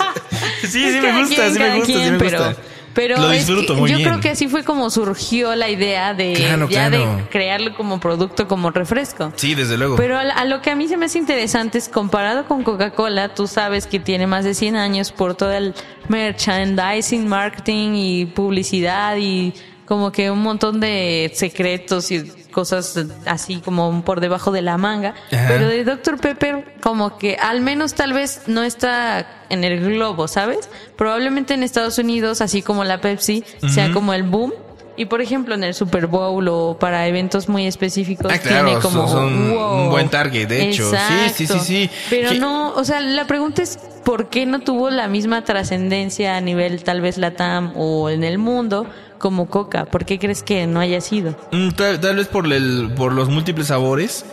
Sí, 0.62 0.69
sí 0.93 0.99
me 1.00 1.20
gusta, 1.20 1.50
sí 1.50 1.58
me 1.58 1.76
gusta, 1.76 1.93
sí 1.93 2.11
me 2.11 2.19
pero, 2.19 2.44
gusta. 2.46 2.62
Pero 2.92 3.16
Lo 3.19 3.31
es 3.31 3.46
disfruto 3.46 3.75
que 3.75 3.81
muy 3.81 3.90
yo 3.90 3.96
bien. 3.98 4.08
creo 4.08 4.20
que 4.20 4.31
así 4.31 4.48
fue 4.48 4.64
como 4.64 4.90
surgió 4.90 5.54
la 5.54 5.69
idea 5.70 6.12
de 6.12 6.32
Claro, 6.32 6.69
ya 6.69 6.88
claro. 6.88 7.16
de 7.16 7.22
crearlo 7.31 7.76
como 7.76 8.00
producto, 8.00 8.48
como 8.48 8.70
refresco. 8.72 9.32
Sí, 9.37 9.54
desde 9.54 9.76
luego. 9.78 9.94
Pero 9.96 10.19
a, 10.19 10.22
a 10.22 10.44
lo 10.44 10.60
que 10.60 10.70
a 10.70 10.75
mí 10.76 10.88
se 10.88 10.96
me 10.96 11.06
hace 11.06 11.19
interesante 11.19 11.78
es 11.78 11.88
comparado 11.88 12.46
con 12.46 12.64
Coca-Cola, 12.64 13.32
tú 13.34 13.46
sabes 13.46 13.87
que 13.87 14.00
tiene 14.00 14.26
más 14.26 14.44
de 14.44 14.54
100 14.54 14.75
años 14.76 15.12
por 15.12 15.34
todo 15.37 15.52
el 15.52 15.72
merchandising, 16.08 17.28
marketing 17.28 17.92
y 17.94 18.26
publicidad 18.26 19.16
y 19.16 19.52
como 19.91 20.13
que 20.13 20.31
un 20.31 20.41
montón 20.41 20.79
de 20.79 21.32
secretos 21.35 22.13
y 22.13 22.23
cosas 22.53 22.97
así 23.27 23.56
como 23.56 24.05
por 24.05 24.20
debajo 24.20 24.53
de 24.53 24.63
la 24.63 24.79
manga. 24.79 25.17
Ajá. 25.32 25.47
Pero 25.49 25.67
de 25.67 25.82
Dr. 25.82 26.20
Pepper 26.20 26.77
como 26.81 27.19
que 27.19 27.35
al 27.35 27.61
menos 27.61 27.94
tal 27.94 28.13
vez 28.13 28.43
no 28.47 28.63
está 28.63 29.27
en 29.49 29.65
el 29.65 29.81
globo, 29.81 30.29
¿sabes? 30.29 30.70
Probablemente 30.97 31.55
en 31.55 31.65
Estados 31.65 31.99
Unidos, 31.99 32.41
así 32.41 32.63
como 32.63 32.85
la 32.85 33.01
Pepsi, 33.01 33.43
sea 33.69 33.91
como 33.91 34.15
el 34.15 34.23
boom. 34.23 34.53
Y 34.97 35.06
por 35.06 35.23
ejemplo 35.23 35.56
en 35.56 35.65
el 35.65 35.75
Super 35.75 36.06
Bowl 36.06 36.47
o 36.47 36.77
para 36.79 37.09
eventos 37.09 37.49
muy 37.49 37.67
específicos 37.67 38.31
Ah, 38.32 38.39
claro, 38.39 38.67
tiene 38.67 38.81
como 38.81 39.09
son 39.09 39.32
un 39.32 39.51
wow. 39.55 39.91
buen 39.91 40.09
target, 40.09 40.47
de 40.47 40.69
hecho. 40.69 40.89
Sí, 40.89 41.32
sí, 41.35 41.47
sí, 41.49 41.59
sí. 41.59 41.91
Pero 42.11 42.35
no, 42.35 42.75
o 42.75 42.85
sea, 42.85 43.01
la 43.01 43.27
pregunta 43.27 43.63
es 43.63 43.79
¿por 44.05 44.29
qué 44.29 44.47
no 44.47 44.61
tuvo 44.61 44.91
la 44.91 45.09
misma 45.09 45.43
trascendencia 45.43 46.37
a 46.37 46.41
nivel 46.41 46.85
tal 46.85 47.01
vez 47.01 47.19
Latam 47.19 47.73
o 47.77 48.09
en 48.11 48.23
el 48.23 48.39
mundo 48.39 48.87
como 49.20 49.46
Coca? 49.48 49.84
¿Por 49.84 50.05
qué 50.05 50.19
crees 50.19 50.43
que 50.43 50.67
no 50.67 50.81
haya 50.81 51.00
sido? 51.00 51.36
Mm, 51.53 51.70
Tal, 51.70 52.00
tal 52.00 52.17
vez 52.17 52.27
por 52.27 52.53
el, 52.53 52.91
por 52.96 53.12
los 53.12 53.29
múltiples 53.29 53.69
sabores. 53.69 54.24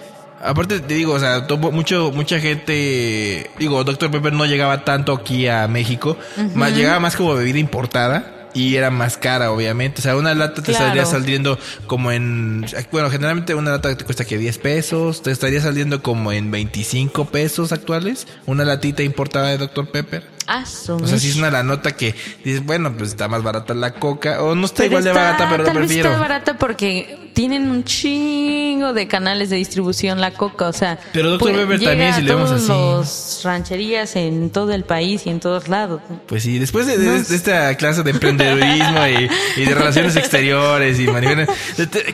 Aparte 0.42 0.80
te 0.80 0.94
digo, 0.96 1.14
o 1.14 1.20
sea, 1.20 1.46
mucho, 1.72 2.12
mucha 2.12 2.40
gente, 2.40 3.50
digo, 3.60 3.84
Dr. 3.84 4.10
Pepper 4.12 4.34
no 4.34 4.46
llegaba 4.46 4.84
tanto 4.84 5.12
aquí 5.14 5.48
a 5.48 5.68
México, 5.68 6.16
más, 6.54 6.76
llegaba 6.76 7.00
más 7.00 7.16
como 7.16 7.34
bebida 7.34 7.58
importada 7.58 8.37
y 8.58 8.76
era 8.76 8.90
más 8.92 9.18
cara, 9.18 9.52
obviamente. 9.52 10.00
O 10.00 10.02
sea, 10.04 10.16
una 10.16 10.34
lata 10.34 10.62
te 10.62 10.72
Claro. 10.72 10.86
estaría 10.86 11.06
saliendo 11.06 11.60
como 11.86 12.12
en, 12.12 12.66
bueno, 12.92 13.10
generalmente 13.10 13.54
una 13.56 13.72
lata 13.72 13.96
te 13.96 14.04
cuesta 14.04 14.26
que 14.26 14.38
10 14.38 14.58
pesos, 14.58 15.22
te 15.22 15.32
estaría 15.32 15.62
saliendo 15.62 16.02
como 16.02 16.32
en 16.32 16.50
25 16.52 17.26
pesos 17.26 17.72
actuales, 17.72 18.28
una 18.46 18.66
latita 18.66 19.04
importada 19.04 19.50
de 19.50 19.58
Dr. 19.58 19.90
Pepper. 19.92 20.24
Ah, 20.48 20.66
su 20.66 20.96
O 20.96 21.06
sea, 21.08 21.20
si 21.20 21.30
es 21.30 21.36
una 21.36 21.52
la 21.52 21.62
nota 21.62 21.92
que 21.98 22.16
dices, 22.46 22.66
bueno, 22.66 22.96
pues 22.98 23.10
está 23.10 23.28
más 23.28 23.44
barata 23.44 23.74
la 23.74 23.94
coca, 23.96 24.42
o 24.42 24.56
no 24.56 24.66
está 24.66 24.78
Pero 24.84 24.88
igual 24.88 25.04
de 25.04 25.12
barata, 25.12 25.48
pero 25.50 25.64
tal 25.66 25.74
vez 25.78 25.86
prefiero. 25.88 26.10
está 26.10 26.20
barata 26.22 26.58
porque 26.58 27.27
tienen 27.38 27.70
un 27.70 27.84
chingo 27.84 28.94
de 28.94 29.08
canales 29.08 29.52
de 29.52 29.58
distribución 29.58 30.20
la 30.20 30.32
coca, 30.32 30.68
o 30.70 30.74
sea, 30.74 30.98
Pero 31.14 31.38
pues, 31.38 31.54
llega 31.54 31.92
también, 31.92 32.14
si 32.16 32.24
vemos 32.24 32.50
así. 32.50 32.68
los 32.68 33.42
rancherías 33.44 34.16
en 34.16 34.50
todo 34.50 34.74
el 34.74 34.84
país 34.84 35.22
y 35.28 35.30
en 35.30 35.40
todos 35.40 35.68
lados. 35.68 36.02
Pues 36.26 36.42
sí, 36.42 36.58
después 36.58 36.88
de, 36.88 36.98
de- 36.98 37.18
esta 37.18 37.76
clase 37.76 38.02
de 38.02 38.10
emprendedurismo 38.10 39.06
y, 39.08 39.30
y 39.62 39.66
de 39.66 39.76
relaciones 39.76 40.16
exteriores 40.16 41.00
y 41.00 41.06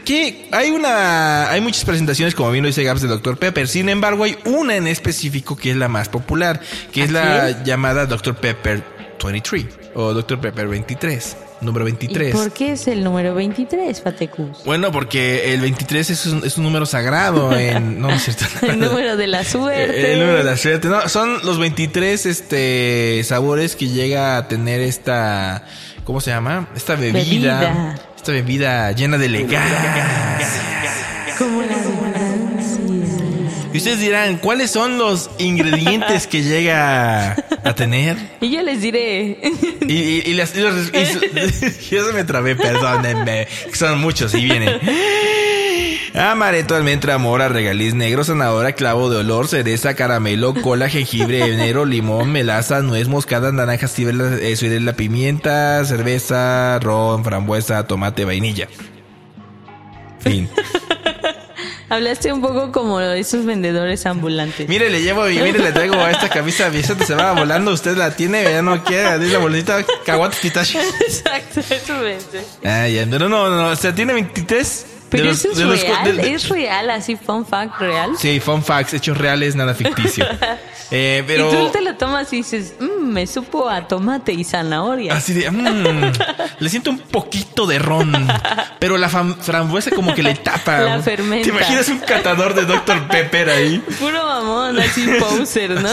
que 0.04 0.50
hay 0.52 0.72
una, 0.72 1.50
hay 1.50 1.62
muchas 1.62 1.86
presentaciones, 1.86 2.36
como 2.36 2.52
bien 2.52 2.64
lo 2.64 2.68
dice 2.68 2.84
Gaps 2.84 3.02
de 3.02 3.08
Dr. 3.08 3.38
Pepper. 3.38 3.70
Sin 3.70 3.88
embargo, 3.88 4.26
hay 4.26 4.36
una 4.44 4.76
en 4.76 4.88
específico 4.88 5.56
que 5.56 5.72
es 5.72 5.78
la 5.78 5.88
más 5.88 6.10
popular, 6.10 6.60
que 6.92 7.02
es 7.02 7.12
la 7.12 7.48
es. 7.50 7.64
llamada 7.64 8.08
Dr. 8.08 8.36
Pepper 8.36 8.84
23 9.24 9.66
o 9.96 10.14
Dr. 10.14 10.42
Pepper 10.42 10.68
23, 10.68 11.38
número 11.66 11.88
¿Y 11.88 11.92
23. 11.92 12.34
por 12.34 12.52
qué 12.52 12.74
es 12.74 12.88
el 12.88 13.04
número 13.04 13.34
23, 13.34 14.02
Fatecus? 14.02 14.64
Bueno, 14.66 14.92
porque 14.92 15.54
el 15.54 15.62
23 15.62 16.10
es 16.10 16.26
un, 16.28 16.46
es 16.46 16.58
un 16.58 16.64
número 16.64 16.86
sagrado 16.86 17.58
en... 17.58 18.00
No, 18.00 18.08
no 18.08 18.14
es 18.14 18.24
cierto. 18.24 18.46
El 18.66 18.80
número 18.80 19.18
de 19.18 19.28
la 19.28 19.44
suerte. 19.46 20.14
El 20.14 20.20
número 20.20 20.38
de 20.38 20.44
la 20.44 20.58
suerte. 20.58 20.88
No, 20.88 21.08
son 21.10 21.46
los 21.46 21.58
23 21.60 22.26
este, 22.26 23.22
sabores 23.24 23.76
que 23.76 23.88
llega 23.88 24.38
a 24.38 24.48
tener 24.48 24.82
esta... 24.82 25.66
¿Cómo 26.04 26.20
se 26.20 26.32
llama? 26.32 26.68
Esta 26.76 26.96
bebida. 26.96 27.20
Bebida. 27.20 27.96
Esta 28.16 28.32
bebida 28.32 28.92
llena 28.92 29.18
de 29.18 29.26
elegancia. 29.26 30.42
Como. 31.38 31.73
Y 33.74 33.78
ustedes 33.78 34.00
dirán, 34.00 34.38
¿cuáles 34.38 34.70
son 34.72 34.98
los 35.00 35.30
ingredientes 35.40 36.28
que 36.28 36.44
llega 36.44 37.32
a 37.64 37.74
tener? 37.76 38.16
Y 38.40 38.52
yo 38.52 38.62
les 38.62 38.82
diré. 38.82 39.40
Y, 39.88 39.94
y, 39.94 40.24
y 40.28 40.34
las, 40.36 40.56
y 40.56 40.62
los- 40.62 40.92
yo 41.90 42.06
se 42.06 42.14
me 42.14 42.24
trabé, 42.24 42.56
perdónenme. 42.56 43.48
Son 43.74 44.00
muchos 44.00 44.34
y 44.36 44.44
vienen. 44.46 44.80
Amaretto, 46.16 46.76
almendra, 46.76 47.18
mora, 47.18 47.50
regaliz 47.50 47.96
negro, 47.96 48.24
zanahoria, 48.24 48.74
clavo 48.74 49.10
de 49.10 49.18
olor, 49.18 49.48
cereza, 49.48 49.96
caramelo, 49.96 50.54
cola, 50.54 50.88
jengibre, 50.88 51.40
enero, 51.52 51.86
limón, 51.86 52.32
melaza, 52.32 52.82
nuez 52.82 53.08
moscada, 53.08 53.52
naranja, 53.52 53.88
ciruela, 53.88 54.38
eh, 54.40 54.56
ciruela, 54.56 54.94
pimienta, 54.94 55.84
cerveza, 55.86 56.78
ron, 56.80 57.24
frambuesa, 57.24 57.88
tomate, 57.88 58.26
vainilla. 58.26 58.68
Fin. 60.20 60.48
Hablaste 61.94 62.34
un 62.34 62.42
poco 62.42 62.72
como 62.72 63.00
esos 63.00 63.46
vendedores 63.46 64.06
ambulantes. 64.06 64.68
Mire, 64.68 64.90
le 64.90 65.02
llevo 65.02 65.30
y 65.30 65.40
mire, 65.40 65.60
le 65.60 65.72
traigo 65.72 65.96
a 65.96 66.10
esta 66.12 66.28
camisa, 66.30 66.68
esa 66.70 66.98
se 67.06 67.14
va 67.16 67.34
volando, 67.34 67.72
usted 67.72 67.96
la 67.96 68.16
tiene, 68.16 68.44
ya 68.44 68.62
no 68.62 68.84
quiere, 68.84 69.20
dice 69.20 69.34
la 69.34 69.40
bolsita, 69.40 69.86
caguates, 70.06 70.40
titache. 70.40 70.80
Exacto, 71.02 71.60
eso 71.60 71.94
pensé. 72.02 72.46
Ah, 72.66 72.88
ya, 72.88 73.06
pero 73.10 73.30
no, 73.30 73.50
no, 73.50 73.68
o 73.70 73.76
sea, 73.76 73.94
tiene 73.94 74.14
23. 74.14 74.86
Pero 75.10 75.26
los- 75.26 75.46
eso 75.46 75.52
es 75.74 75.82
real, 75.84 76.04
de- 76.06 76.14
de- 76.24 76.34
es 76.34 76.50
real, 76.50 76.90
así, 76.90 77.16
fun 77.16 77.46
fact 77.46 77.80
real. 77.80 78.12
Sí, 78.18 78.40
fun 78.40 78.64
facts, 78.64 78.96
hechos 78.96 79.16
reales, 79.16 79.56
nada 79.56 79.76
ficticio. 79.76 80.26
Eh, 80.96 81.24
pero. 81.26 81.52
Y 81.52 81.56
tú 81.56 81.70
te 81.72 81.82
lo 81.82 81.96
tomas 81.96 82.32
y 82.34 82.38
dices, 82.38 82.76
mmm, 82.80 83.12
me 83.12 83.26
supo 83.26 83.68
a 83.68 83.88
tomate 83.88 84.32
y 84.32 84.44
zanahoria. 84.44 85.16
Así 85.16 85.34
de. 85.34 85.50
mm, 85.50 86.12
le 86.60 86.70
siento 86.70 86.92
un 86.92 87.00
poquito 87.00 87.66
de 87.66 87.80
ron. 87.80 88.14
Pero 88.78 89.00
la 89.00 89.10
frambuesa 89.10 89.90
como 89.90 90.14
que 90.14 90.22
le 90.22 90.36
tapa. 90.36 90.78
La 90.84 91.02
fermenta. 91.02 91.46
¿Te 91.46 91.50
imaginas 91.50 91.90
un 91.90 91.98
catador 91.98 92.54
de 92.54 92.66
Dr. 92.66 93.08
Pepper 93.08 93.50
ahí? 93.50 93.80
Puro 94.00 94.24
mamón, 94.24 94.80
así 94.80 95.08
poser, 95.20 95.82
¿no? 95.82 95.90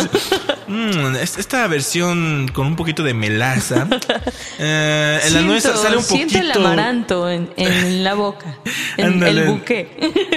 Mm, 0.70 1.16
es- 1.16 1.36
esta 1.38 1.66
versión 1.66 2.48
con 2.52 2.66
un 2.66 2.76
poquito 2.76 3.02
de 3.02 3.14
melaza. 3.14 3.86
Eh, 4.62 5.20
en 5.24 5.34
la 5.34 5.40
nuez 5.40 5.62
Siento- 5.62 5.82
sale 5.82 5.96
un 5.96 6.02
siento 6.02 6.34
poquito. 6.38 6.58
el 6.58 6.64
amaranto 6.66 7.30
en, 7.30 7.48
en 7.56 8.04
la 8.04 8.12
boca, 8.12 8.58
en 8.98 9.22
el 9.22 9.44
buque. 9.46 9.88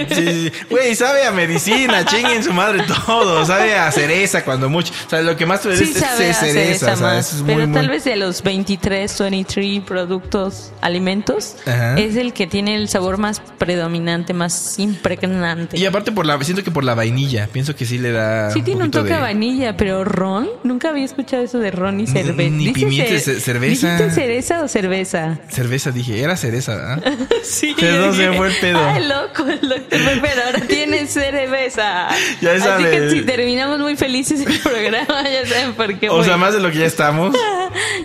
Sí. 0.10 0.50
Güey, 0.70 0.96
sabe 0.96 1.26
a 1.26 1.32
medicina, 1.32 2.06
chinguen 2.10 2.42
su 2.42 2.54
madre 2.54 2.84
todo. 3.06 3.46
Sabe 3.46 3.76
a 3.76 3.92
cereza 3.92 4.46
cuando 4.46 4.70
mucho. 4.70 4.94
O 5.06 5.10
sea, 5.10 5.22
lo 5.22 5.36
que 5.36 5.46
más 5.46 5.62
te 5.62 5.76
Sí 5.76 5.84
es, 5.92 5.98
sabe 5.98 6.30
es 6.30 6.38
cereza. 6.38 6.96
sea, 6.96 7.06
más, 7.06 7.34
muy, 7.34 7.54
pero 7.54 7.68
muy- 7.68 7.74
tal 7.76 7.90
vez 7.90 8.06
de 8.06 8.16
los 8.16 8.42
23, 8.44 9.20
23 9.20 9.82
productos, 9.86 10.72
alimentos, 10.82 11.58
Ajá. 11.66 11.96
es 12.00 12.16
el 12.16 12.32
que 12.32 12.48
tiene 12.48 12.76
el 12.76 12.88
sabor 12.88 13.18
más 13.18 13.42
predominante, 13.58 14.34
más 14.34 14.80
impregnante. 14.80 15.78
Y 15.78 15.86
aparte 15.86 16.14
por 16.14 16.26
la, 16.26 16.42
siento 16.44 16.64
que 16.64 16.72
por 16.72 16.86
la 16.86 16.96
vainilla, 16.96 17.48
pienso 17.52 17.76
que 17.76 17.86
sí 17.86 17.98
le 17.98 18.12
da. 18.14 18.52
Sí 18.52 18.62
tiene 18.62 18.84
un 18.86 18.88
poquito 18.88 19.00
toque 19.00 19.10
de- 19.14 19.20
a 19.20 19.22
vainilla, 19.22 19.76
pero 19.76 20.06
ron, 20.24 20.50
nunca 20.64 20.90
había 20.90 21.04
escuchado 21.04 21.44
eso 21.44 21.60
de 21.60 21.70
ron 21.72 22.00
y 22.00 22.04
Ni- 22.04 22.08
cerveza. 22.08 22.50
ni 22.50 22.66
¿Dice 22.68 22.74
pimienta, 22.80 23.14
cer- 23.14 23.20
ce- 23.20 23.40
cerveza. 23.42 23.98
¿Dijiste 23.98 24.12
cereza 24.16 24.64
o 24.64 24.68
cerveza? 24.68 25.40
Cerveza, 25.50 25.92
dije, 25.92 26.22
era 26.22 26.38
cereza, 26.38 26.94
¿ah? 26.94 27.00
Sí. 27.44 27.76
Perdón, 27.80 28.16
se 28.16 28.32
fue 28.34 28.48
el 28.48 28.56
pedo. 28.62 28.80
Ay, 28.80 29.06
loco, 29.06 29.46
el 29.50 29.60
doctor 29.70 30.00
Pepper 30.06 30.40
ahora 30.46 30.60
tiene 30.68 31.06
cerveza. 31.08 32.08
Ya 32.42 32.54
Así 32.54 32.84
que 32.84 33.10
si 33.10 33.22
terminamos 33.22 33.80
muy 33.80 33.96
felices 33.98 34.40
el 34.46 34.60
programa, 34.60 35.24
ya 35.30 35.46
saben 35.46 35.74
por 35.74 36.00
qué. 36.00 36.10
O 36.10 36.16
voy. 36.18 36.26
sea, 36.26 36.38
más 36.38 36.54
de 36.54 36.60
lo 36.62 36.72
que 36.72 36.80
ya 36.80 36.86
estamos. 36.86 37.36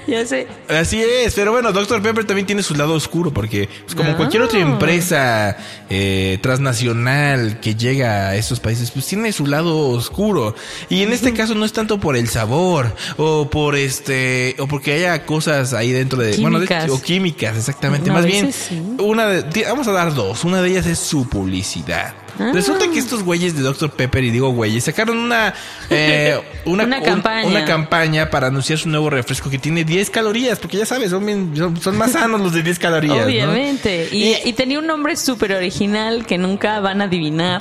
Ya 0.06 0.24
sé. 0.26 0.46
Así 0.68 1.00
es, 1.02 1.34
pero 1.34 1.52
bueno, 1.52 1.72
Dr. 1.72 2.02
Pepper 2.02 2.24
también 2.24 2.46
tiene 2.46 2.62
su 2.62 2.74
lado 2.74 2.94
oscuro, 2.94 3.30
porque 3.32 3.68
pues, 3.84 3.94
como 3.94 4.10
Ah. 4.12 4.16
cualquier 4.16 4.42
otra 4.42 4.58
empresa 4.60 5.56
eh, 5.90 6.38
transnacional 6.42 7.60
que 7.60 7.74
llega 7.74 8.28
a 8.28 8.36
estos 8.36 8.60
países, 8.60 8.90
pues 8.90 9.06
tiene 9.06 9.32
su 9.32 9.46
lado 9.46 9.88
oscuro. 9.90 10.54
Y 10.88 11.02
en 11.02 11.12
este 11.12 11.32
caso 11.34 11.54
no 11.54 11.64
es 11.64 11.72
tanto 11.72 11.98
por 12.00 12.07
el 12.16 12.28
sabor, 12.28 12.94
o 13.16 13.48
por 13.50 13.76
este, 13.76 14.56
o 14.58 14.66
porque 14.66 14.92
haya 14.94 15.24
cosas 15.26 15.72
ahí 15.74 15.92
dentro 15.92 16.20
de, 16.22 16.36
bueno, 16.38 16.60
de- 16.60 16.66
Químicas. 16.66 16.90
o 16.90 17.02
químicas, 17.02 17.56
exactamente. 17.56 18.10
Más 18.10 18.24
bien, 18.24 18.52
sí. 18.52 18.80
una 18.98 19.26
de, 19.26 19.64
vamos 19.64 19.88
a 19.88 19.92
dar 19.92 20.14
dos. 20.14 20.44
Una 20.44 20.62
de 20.62 20.70
ellas 20.70 20.86
es 20.86 20.98
su 20.98 21.28
publicidad. 21.28 22.14
Ah. 22.40 22.52
Resulta 22.54 22.88
que 22.88 23.00
estos 23.00 23.24
güeyes 23.24 23.56
de 23.56 23.62
Dr. 23.62 23.90
Pepper, 23.90 24.22
y 24.22 24.30
digo 24.30 24.50
güeyes, 24.50 24.84
sacaron 24.84 25.18
una, 25.18 25.54
eh, 25.90 26.40
una, 26.66 26.84
Una 26.84 26.98
un- 26.98 27.04
campaña. 27.04 27.46
una 27.48 27.64
campaña 27.64 28.30
para 28.30 28.46
anunciar 28.46 28.78
su 28.78 28.88
nuevo 28.88 29.10
refresco 29.10 29.50
que 29.50 29.58
tiene 29.58 29.82
10 29.84 30.08
calorías, 30.10 30.58
porque 30.60 30.76
ya 30.76 30.86
sabes, 30.86 31.10
son, 31.10 31.26
bien- 31.26 31.52
son, 31.56 31.80
son 31.80 31.96
más 31.98 32.12
sanos 32.12 32.40
los 32.40 32.52
de 32.52 32.62
10 32.62 32.78
calorías. 32.78 33.16
¿no? 33.16 33.24
Obviamente. 33.24 34.08
Y, 34.12 34.22
Y- 34.24 34.36
y 34.44 34.52
tenía 34.52 34.78
un 34.78 34.86
nombre 34.86 35.16
súper 35.16 35.52
original 35.52 36.26
que 36.26 36.38
nunca 36.38 36.78
van 36.78 37.00
a 37.00 37.04
adivinar. 37.04 37.60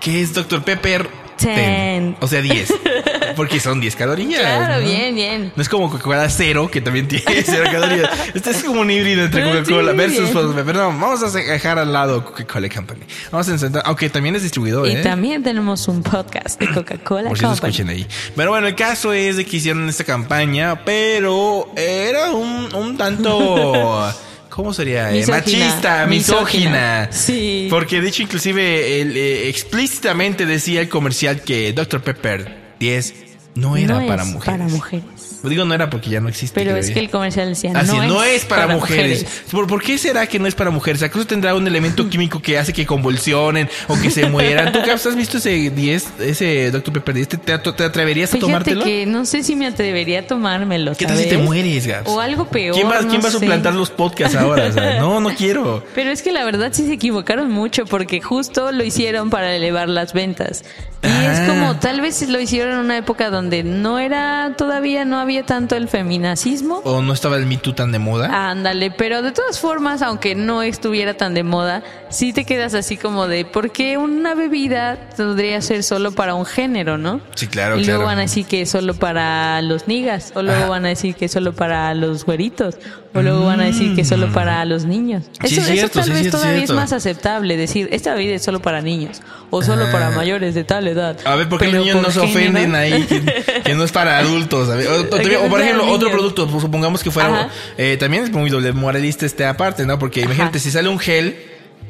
¿Qué 0.00 0.20
es 0.20 0.34
Dr. 0.34 0.62
Pepper? 0.64 1.08
Ten. 1.36 2.16
O 2.20 2.26
sea, 2.26 2.42
10. 2.42 2.72
Porque 3.38 3.60
son 3.60 3.80
10 3.80 3.94
calorías. 3.94 4.40
Claro, 4.40 4.82
¿no? 4.82 4.86
bien, 4.88 5.14
bien. 5.14 5.52
No 5.54 5.62
es 5.62 5.68
como 5.68 5.88
Coca-Cola 5.88 6.28
cero, 6.28 6.68
que 6.70 6.80
también 6.80 7.06
tiene 7.06 7.24
cero 7.46 7.64
calorías. 7.70 8.10
Este 8.34 8.50
es 8.50 8.64
como 8.64 8.80
un 8.80 8.90
híbrido 8.90 9.24
entre 9.24 9.42
Pero 9.42 9.60
Coca-Cola 9.60 9.92
sí, 9.92 9.96
versus. 9.96 10.34
No, 10.34 10.74
vamos 10.88 11.22
a 11.22 11.30
dejar 11.30 11.78
al 11.78 11.92
lado 11.92 12.24
Coca-Cola 12.24 12.68
Company. 12.68 13.02
Vamos 13.30 13.48
a 13.48 13.52
intentar, 13.52 13.82
aunque 13.86 14.10
también 14.10 14.34
es 14.34 14.42
distribuidor, 14.42 14.88
Y 14.88 14.96
¿eh? 14.96 15.02
también 15.02 15.42
tenemos 15.44 15.86
un 15.86 16.02
podcast 16.02 16.58
de 16.58 16.66
Coca-Cola 16.68 17.28
Por 17.28 17.38
si 17.38 17.44
lo 17.44 17.50
Company. 17.50 17.70
escuchen 17.70 17.88
ahí. 17.88 18.06
Pero 18.34 18.50
bueno, 18.50 18.66
el 18.66 18.74
caso 18.74 19.12
es 19.12 19.36
de 19.36 19.46
que 19.46 19.56
hicieron 19.58 19.88
esta 19.88 20.02
campaña, 20.02 20.84
pero 20.84 21.70
era 21.76 22.32
un, 22.32 22.74
un 22.74 22.96
tanto... 22.96 24.12
¿Cómo 24.50 24.74
sería? 24.74 25.10
Eh, 25.12 25.18
Misógina. 25.20 25.36
machista, 25.38 26.06
misógina. 26.06 27.06
Misógina. 27.06 27.08
Sí. 27.12 27.68
Porque 27.70 28.00
de 28.00 28.08
hecho, 28.08 28.24
inclusive, 28.24 29.00
el, 29.00 29.16
eh, 29.16 29.48
explícitamente 29.48 30.46
decía 30.46 30.80
el 30.80 30.88
comercial 30.88 31.42
que 31.42 31.72
Dr. 31.72 32.02
Pepper 32.02 32.74
10 32.80 33.14
no 33.58 33.76
era 33.76 34.00
No 34.00 34.06
para 34.06 34.22
es 34.22 34.28
mujeres. 34.28 34.58
Para 34.58 34.68
mujeres. 34.70 35.17
Digo, 35.42 35.64
no 35.64 35.74
era 35.74 35.88
porque 35.88 36.10
ya 36.10 36.20
no 36.20 36.28
existe. 36.28 36.54
Pero 36.58 36.76
es 36.76 36.90
que 36.90 36.98
el 37.00 37.10
comercial 37.10 37.48
decía, 37.48 37.72
Así, 37.74 37.96
no, 37.96 38.06
no, 38.06 38.24
es 38.24 38.44
para, 38.44 38.66
mujeres. 38.66 39.22
mujeres. 39.22 39.42
¿Por, 39.50 39.66
por 39.66 39.82
qué 39.82 39.96
será 39.98 40.26
que 40.26 40.38
no 40.38 40.46
es 40.46 40.54
para 40.54 40.70
mujeres? 40.70 41.02
¿Acaso 41.02 41.26
tendrá 41.26 41.54
un 41.54 41.66
elemento 41.66 42.08
químico 42.10 42.40
que 42.42 42.58
hace 42.58 42.72
que 42.72 42.84
convulsionen 42.86 43.68
o 43.86 43.98
que 44.00 44.10
se 44.10 44.26
mueran? 44.26 44.72
¿Tú, 44.72 44.80
Caps, 44.84 45.06
has 45.06 45.16
visto 45.16 45.38
ese 45.38 45.70
10, 45.70 46.08
ese 46.20 46.70
Dr. 46.70 46.92
Pepper 46.94 47.14
10? 47.14 47.28
¿Te, 47.28 47.36
te, 47.38 47.58
te 47.58 47.84
atreverías 47.84 48.34
a 48.34 48.38
tomártelo? 48.38 48.84
que 48.84 49.06
no 49.06 49.24
sé 49.24 49.42
si 49.42 49.54
me 49.56 49.66
atrevería 49.66 50.20
a 50.20 50.26
tomármelo, 50.26 50.94
¿Qué 50.96 51.06
tal 51.06 51.16
si 51.18 51.28
te 51.28 51.38
mueres, 51.38 51.86
Gaps? 51.86 52.08
O 52.08 52.20
algo 52.20 52.46
peor. 52.48 52.74
¿Quién 52.74 52.90
va, 52.90 53.00
no 53.02 53.08
quién 53.08 53.22
va 53.22 53.28
a 53.28 53.32
suplantar 53.32 53.74
los 53.74 53.90
podcasts 53.90 54.36
ahora? 54.36 54.66
O 54.66 54.72
sea, 54.72 54.98
no, 55.00 55.20
no 55.20 55.30
quiero. 55.34 55.84
Pero 55.94 56.10
es 56.10 56.22
que 56.22 56.32
la 56.32 56.44
verdad 56.44 56.70
sí 56.72 56.86
se 56.86 56.92
equivocaron 56.94 57.50
mucho 57.50 57.84
porque 57.84 58.20
justo 58.20 58.72
lo 58.72 58.82
hicieron 58.84 59.30
para 59.30 59.54
elevar 59.54 59.88
las 59.88 60.12
ventas. 60.12 60.64
Y 61.02 61.06
Ah. 61.06 61.32
es 61.32 61.48
como 61.48 61.76
tal 61.78 62.00
vez 62.00 62.28
lo 62.28 62.40
hicieron 62.40 62.72
en 62.74 62.78
una 62.80 62.96
época 62.96 63.30
donde 63.30 63.62
no 63.62 63.98
era 64.00 64.54
todavía 64.58 65.04
no 65.04 65.17
había 65.18 65.44
tanto 65.44 65.76
el 65.76 65.88
feminacismo. 65.88 66.80
¿O 66.84 67.02
no 67.02 67.12
estaba 67.12 67.36
el 67.36 67.46
Me 67.46 67.56
Too 67.56 67.74
tan 67.74 67.92
de 67.92 67.98
moda? 67.98 68.50
Ándale, 68.50 68.90
pero 68.90 69.22
de 69.22 69.32
todas 69.32 69.58
formas, 69.60 70.02
aunque 70.02 70.34
no 70.34 70.62
estuviera 70.62 71.14
tan 71.14 71.34
de 71.34 71.42
moda, 71.42 71.82
sí 72.08 72.32
te 72.32 72.44
quedas 72.44 72.74
así 72.74 72.96
como 72.96 73.26
de, 73.28 73.44
¿por 73.44 73.70
qué 73.70 73.96
una 73.98 74.34
bebida 74.34 74.98
podría 75.16 75.60
ser 75.60 75.82
solo 75.82 76.12
para 76.12 76.34
un 76.34 76.44
género, 76.46 76.98
no? 76.98 77.20
Sí, 77.34 77.46
claro, 77.46 77.76
Y 77.78 77.82
claro. 77.84 77.98
luego 77.98 78.08
van 78.10 78.18
a 78.18 78.22
decir 78.22 78.46
que 78.46 78.62
es 78.62 78.70
solo 78.70 78.94
para 78.94 79.60
los 79.62 79.88
niggas, 79.88 80.32
o 80.34 80.42
luego 80.42 80.60
Ajá. 80.62 80.68
van 80.70 80.84
a 80.86 80.88
decir 80.88 81.14
que 81.14 81.26
es 81.26 81.32
solo 81.32 81.52
para 81.52 81.94
los 81.94 82.24
güeritos, 82.24 82.76
o 83.14 83.22
luego 83.22 83.46
van 83.46 83.60
a 83.60 83.64
decir 83.64 83.94
que 83.94 84.02
es 84.02 84.08
solo 84.08 84.32
para 84.32 84.64
los 84.64 84.84
niños. 84.84 85.24
Mm. 85.40 85.46
Sí, 85.46 85.54
Eso, 85.54 85.60
es 85.62 85.66
eso 85.66 85.72
cierto, 85.72 85.98
tal 86.00 86.04
sí, 86.04 86.12
vez 86.12 86.30
todavía 86.30 86.62
es 86.64 86.70
más 86.70 86.92
aceptable, 86.92 87.56
decir, 87.56 87.88
esta 87.90 88.14
bebida 88.14 88.34
es 88.36 88.42
solo 88.42 88.60
para 88.60 88.80
niños, 88.82 89.20
o 89.50 89.62
solo 89.62 89.86
Ah. 89.88 89.92
para 89.92 90.10
mayores 90.10 90.54
de 90.54 90.64
tal 90.64 90.86
edad. 90.88 91.16
A 91.24 91.34
ver, 91.34 91.48
¿por 91.48 91.58
qué 91.58 91.66
Pero 91.66 91.78
los 91.78 91.86
niños 91.86 92.02
no 92.02 92.10
se 92.10 92.20
ofenden 92.20 92.74
ahí? 92.74 93.02
Que, 93.04 93.62
que 93.64 93.74
no 93.74 93.82
es 93.84 93.92
para 93.92 94.18
adultos. 94.18 94.68
O, 94.68 95.00
o- 95.00 95.08
por 95.50 95.60
ejemplo, 95.60 95.90
otro 95.90 96.10
producto, 96.10 96.46
pues, 96.48 96.62
supongamos 96.62 97.02
que 97.02 97.10
fuera... 97.10 97.48
Eh, 97.78 97.96
también 97.98 98.24
es 98.24 98.30
muy 98.30 98.50
doble 98.50 98.72
moralista 98.72 99.24
este 99.26 99.46
aparte, 99.46 99.86
¿no? 99.86 99.98
Porque 99.98 100.20
imagínate, 100.20 100.58
si 100.58 100.70
sale 100.70 100.88
un 100.88 100.98
gel... 100.98 101.36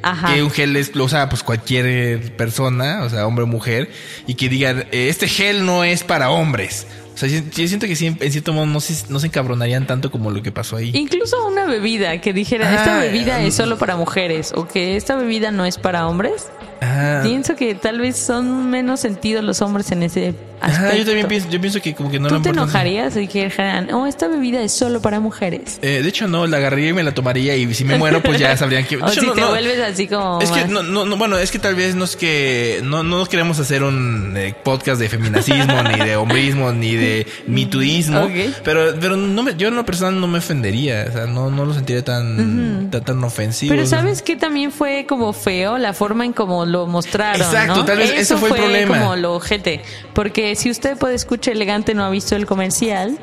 Ajá. 0.00 0.32
Que 0.32 0.44
un 0.44 0.50
gel 0.52 0.76
es, 0.76 0.94
lo 0.94 1.02
usa 1.04 1.28
pues 1.28 1.42
cualquier 1.42 2.37
persona, 2.37 3.00
o 3.02 3.10
sea, 3.10 3.26
hombre 3.26 3.42
o 3.42 3.46
mujer, 3.48 3.90
y 4.28 4.34
que 4.34 4.48
digan, 4.48 4.87
eh, 4.92 5.08
este 5.08 5.26
gel 5.26 5.66
no 5.66 5.82
es 5.82 6.04
para 6.04 6.30
hombres. 6.30 6.87
O 7.18 7.20
sea, 7.20 7.28
yo, 7.28 7.40
yo 7.50 7.66
siento 7.66 7.88
que 7.88 7.96
sí, 7.96 8.06
en 8.06 8.30
cierto 8.30 8.52
modo 8.52 8.66
no 8.66 8.78
se, 8.78 8.94
no 9.08 9.18
se 9.18 9.26
encabronarían 9.26 9.88
tanto 9.88 10.08
como 10.12 10.30
lo 10.30 10.40
que 10.40 10.52
pasó 10.52 10.76
ahí. 10.76 10.92
Incluso 10.94 11.48
una 11.48 11.64
bebida 11.66 12.20
que 12.20 12.32
dijera, 12.32 12.72
esta 12.72 12.98
Ah, 12.98 13.00
bebida 13.00 13.42
eh, 13.42 13.48
es 13.48 13.56
solo 13.56 13.76
para 13.76 13.96
mujeres 13.96 14.52
o 14.54 14.68
que 14.68 14.94
esta 14.94 15.16
bebida 15.16 15.50
no 15.50 15.64
es 15.64 15.78
para 15.78 16.06
hombres. 16.06 16.46
Ah. 16.80 17.20
Pienso 17.25 17.56
que 17.56 17.75
tal 17.75 17.99
vez 18.00 18.16
son 18.16 18.70
menos 18.70 19.00
sentidos 19.00 19.44
los 19.44 19.61
hombres 19.62 19.90
en 19.92 20.02
ese 20.02 20.28
aspecto. 20.28 20.49
Ajá, 20.61 20.97
yo 20.97 21.04
también 21.04 21.28
pienso, 21.28 21.49
yo 21.50 21.61
pienso 21.61 21.80
que 21.80 21.94
como 21.94 22.11
que 22.11 22.18
no 22.18 22.28
¿Tú 22.28 22.42
te 22.42 22.49
enojarías 22.49 23.14
si 23.14 23.20
dijeran, 23.20 23.92
oh, 23.94 24.08
esta 24.08 24.26
bebida 24.26 24.61
es 24.61 24.73
solo 24.73 25.00
para 25.00 25.20
mujeres? 25.20 25.78
Eh, 25.82 26.00
de 26.02 26.08
hecho, 26.08 26.26
no, 26.26 26.49
la 26.49 26.56
agarraría 26.56 26.88
y 26.88 26.92
me 26.92 27.04
la 27.04 27.12
tomaría 27.12 27.54
y 27.54 27.73
si 27.75 27.85
me 27.85 27.97
muero, 27.97 28.20
pues 28.23 28.40
ya 28.40 28.56
sabrían 28.56 28.85
que... 28.85 28.97
de 28.97 29.02
O 29.04 29.06
hecho, 29.08 29.20
si 29.20 29.26
no, 29.28 29.35
te 29.35 29.40
no. 29.40 29.49
vuelves 29.50 29.78
así 29.80 30.08
como 30.08 30.40
Es 30.40 30.50
que 30.50 30.62
más- 30.62 30.70
no, 30.70 30.82
no, 30.82 31.04
no, 31.04 31.16
bueno, 31.16 31.38
es 31.38 31.52
que 31.52 31.61
tal 31.61 31.76
vez 31.76 31.94
no 31.94 32.04
es 32.04 32.16
que 32.16 32.80
no, 32.82 33.04
no 33.04 33.25
queremos 33.26 33.61
hacer 33.61 33.85
un 33.85 34.35
eh, 34.37 34.52
podcast 34.64 35.00
de 35.00 35.08
feminacismo, 35.08 35.80
ni 35.85 36.04
de 36.04 36.16
hombrismo, 36.16 36.73
ni 36.73 36.97
de 36.97 37.26
mituismo, 37.47 38.23
Ok. 38.23 38.32
pero, 38.64 38.94
pero 39.00 39.16
no 39.16 39.42
me, 39.44 39.54
yo 39.56 39.68
en 39.68 39.76
lo 39.76 39.85
personal 39.87 40.20
no 40.20 40.26
me 40.26 40.38
ofendería, 40.38 41.06
o 41.08 41.12
sea, 41.12 41.26
no, 41.26 41.52
no 41.52 41.66
lo 41.66 41.73
sentiría 41.75 42.02
tan, 42.02 42.90
tan, 42.90 43.04
tan 43.04 43.23
ofensivo. 43.23 43.70
Pero 43.70 43.87
¿sabes 43.87 44.23
qué 44.23 44.35
también 44.35 44.73
fue 44.73 45.06
como 45.08 45.32
feo? 45.32 45.78
La 45.78 45.92
forma 45.92 46.25
en 46.25 46.32
cómo 46.32 46.66
lo 46.68 46.87
mostraron, 46.87 47.40
Exacto, 47.42 47.76
¿no? 47.76 47.84
tal 47.84 47.98
vez 47.98 48.10
eso 48.12 48.38
fue 48.38 48.50
el 48.50 48.54
problema. 48.56 48.98
como 48.98 49.16
lo 49.16 49.34
ojete. 49.34 49.82
Porque 50.14 50.54
si 50.54 50.70
usted 50.70 50.96
puede 50.96 51.14
escuchar 51.16 51.54
elegante 51.54 51.94
no 51.94 52.04
ha 52.04 52.10
visto 52.10 52.37
el 52.37 52.46
comercial, 52.46 53.18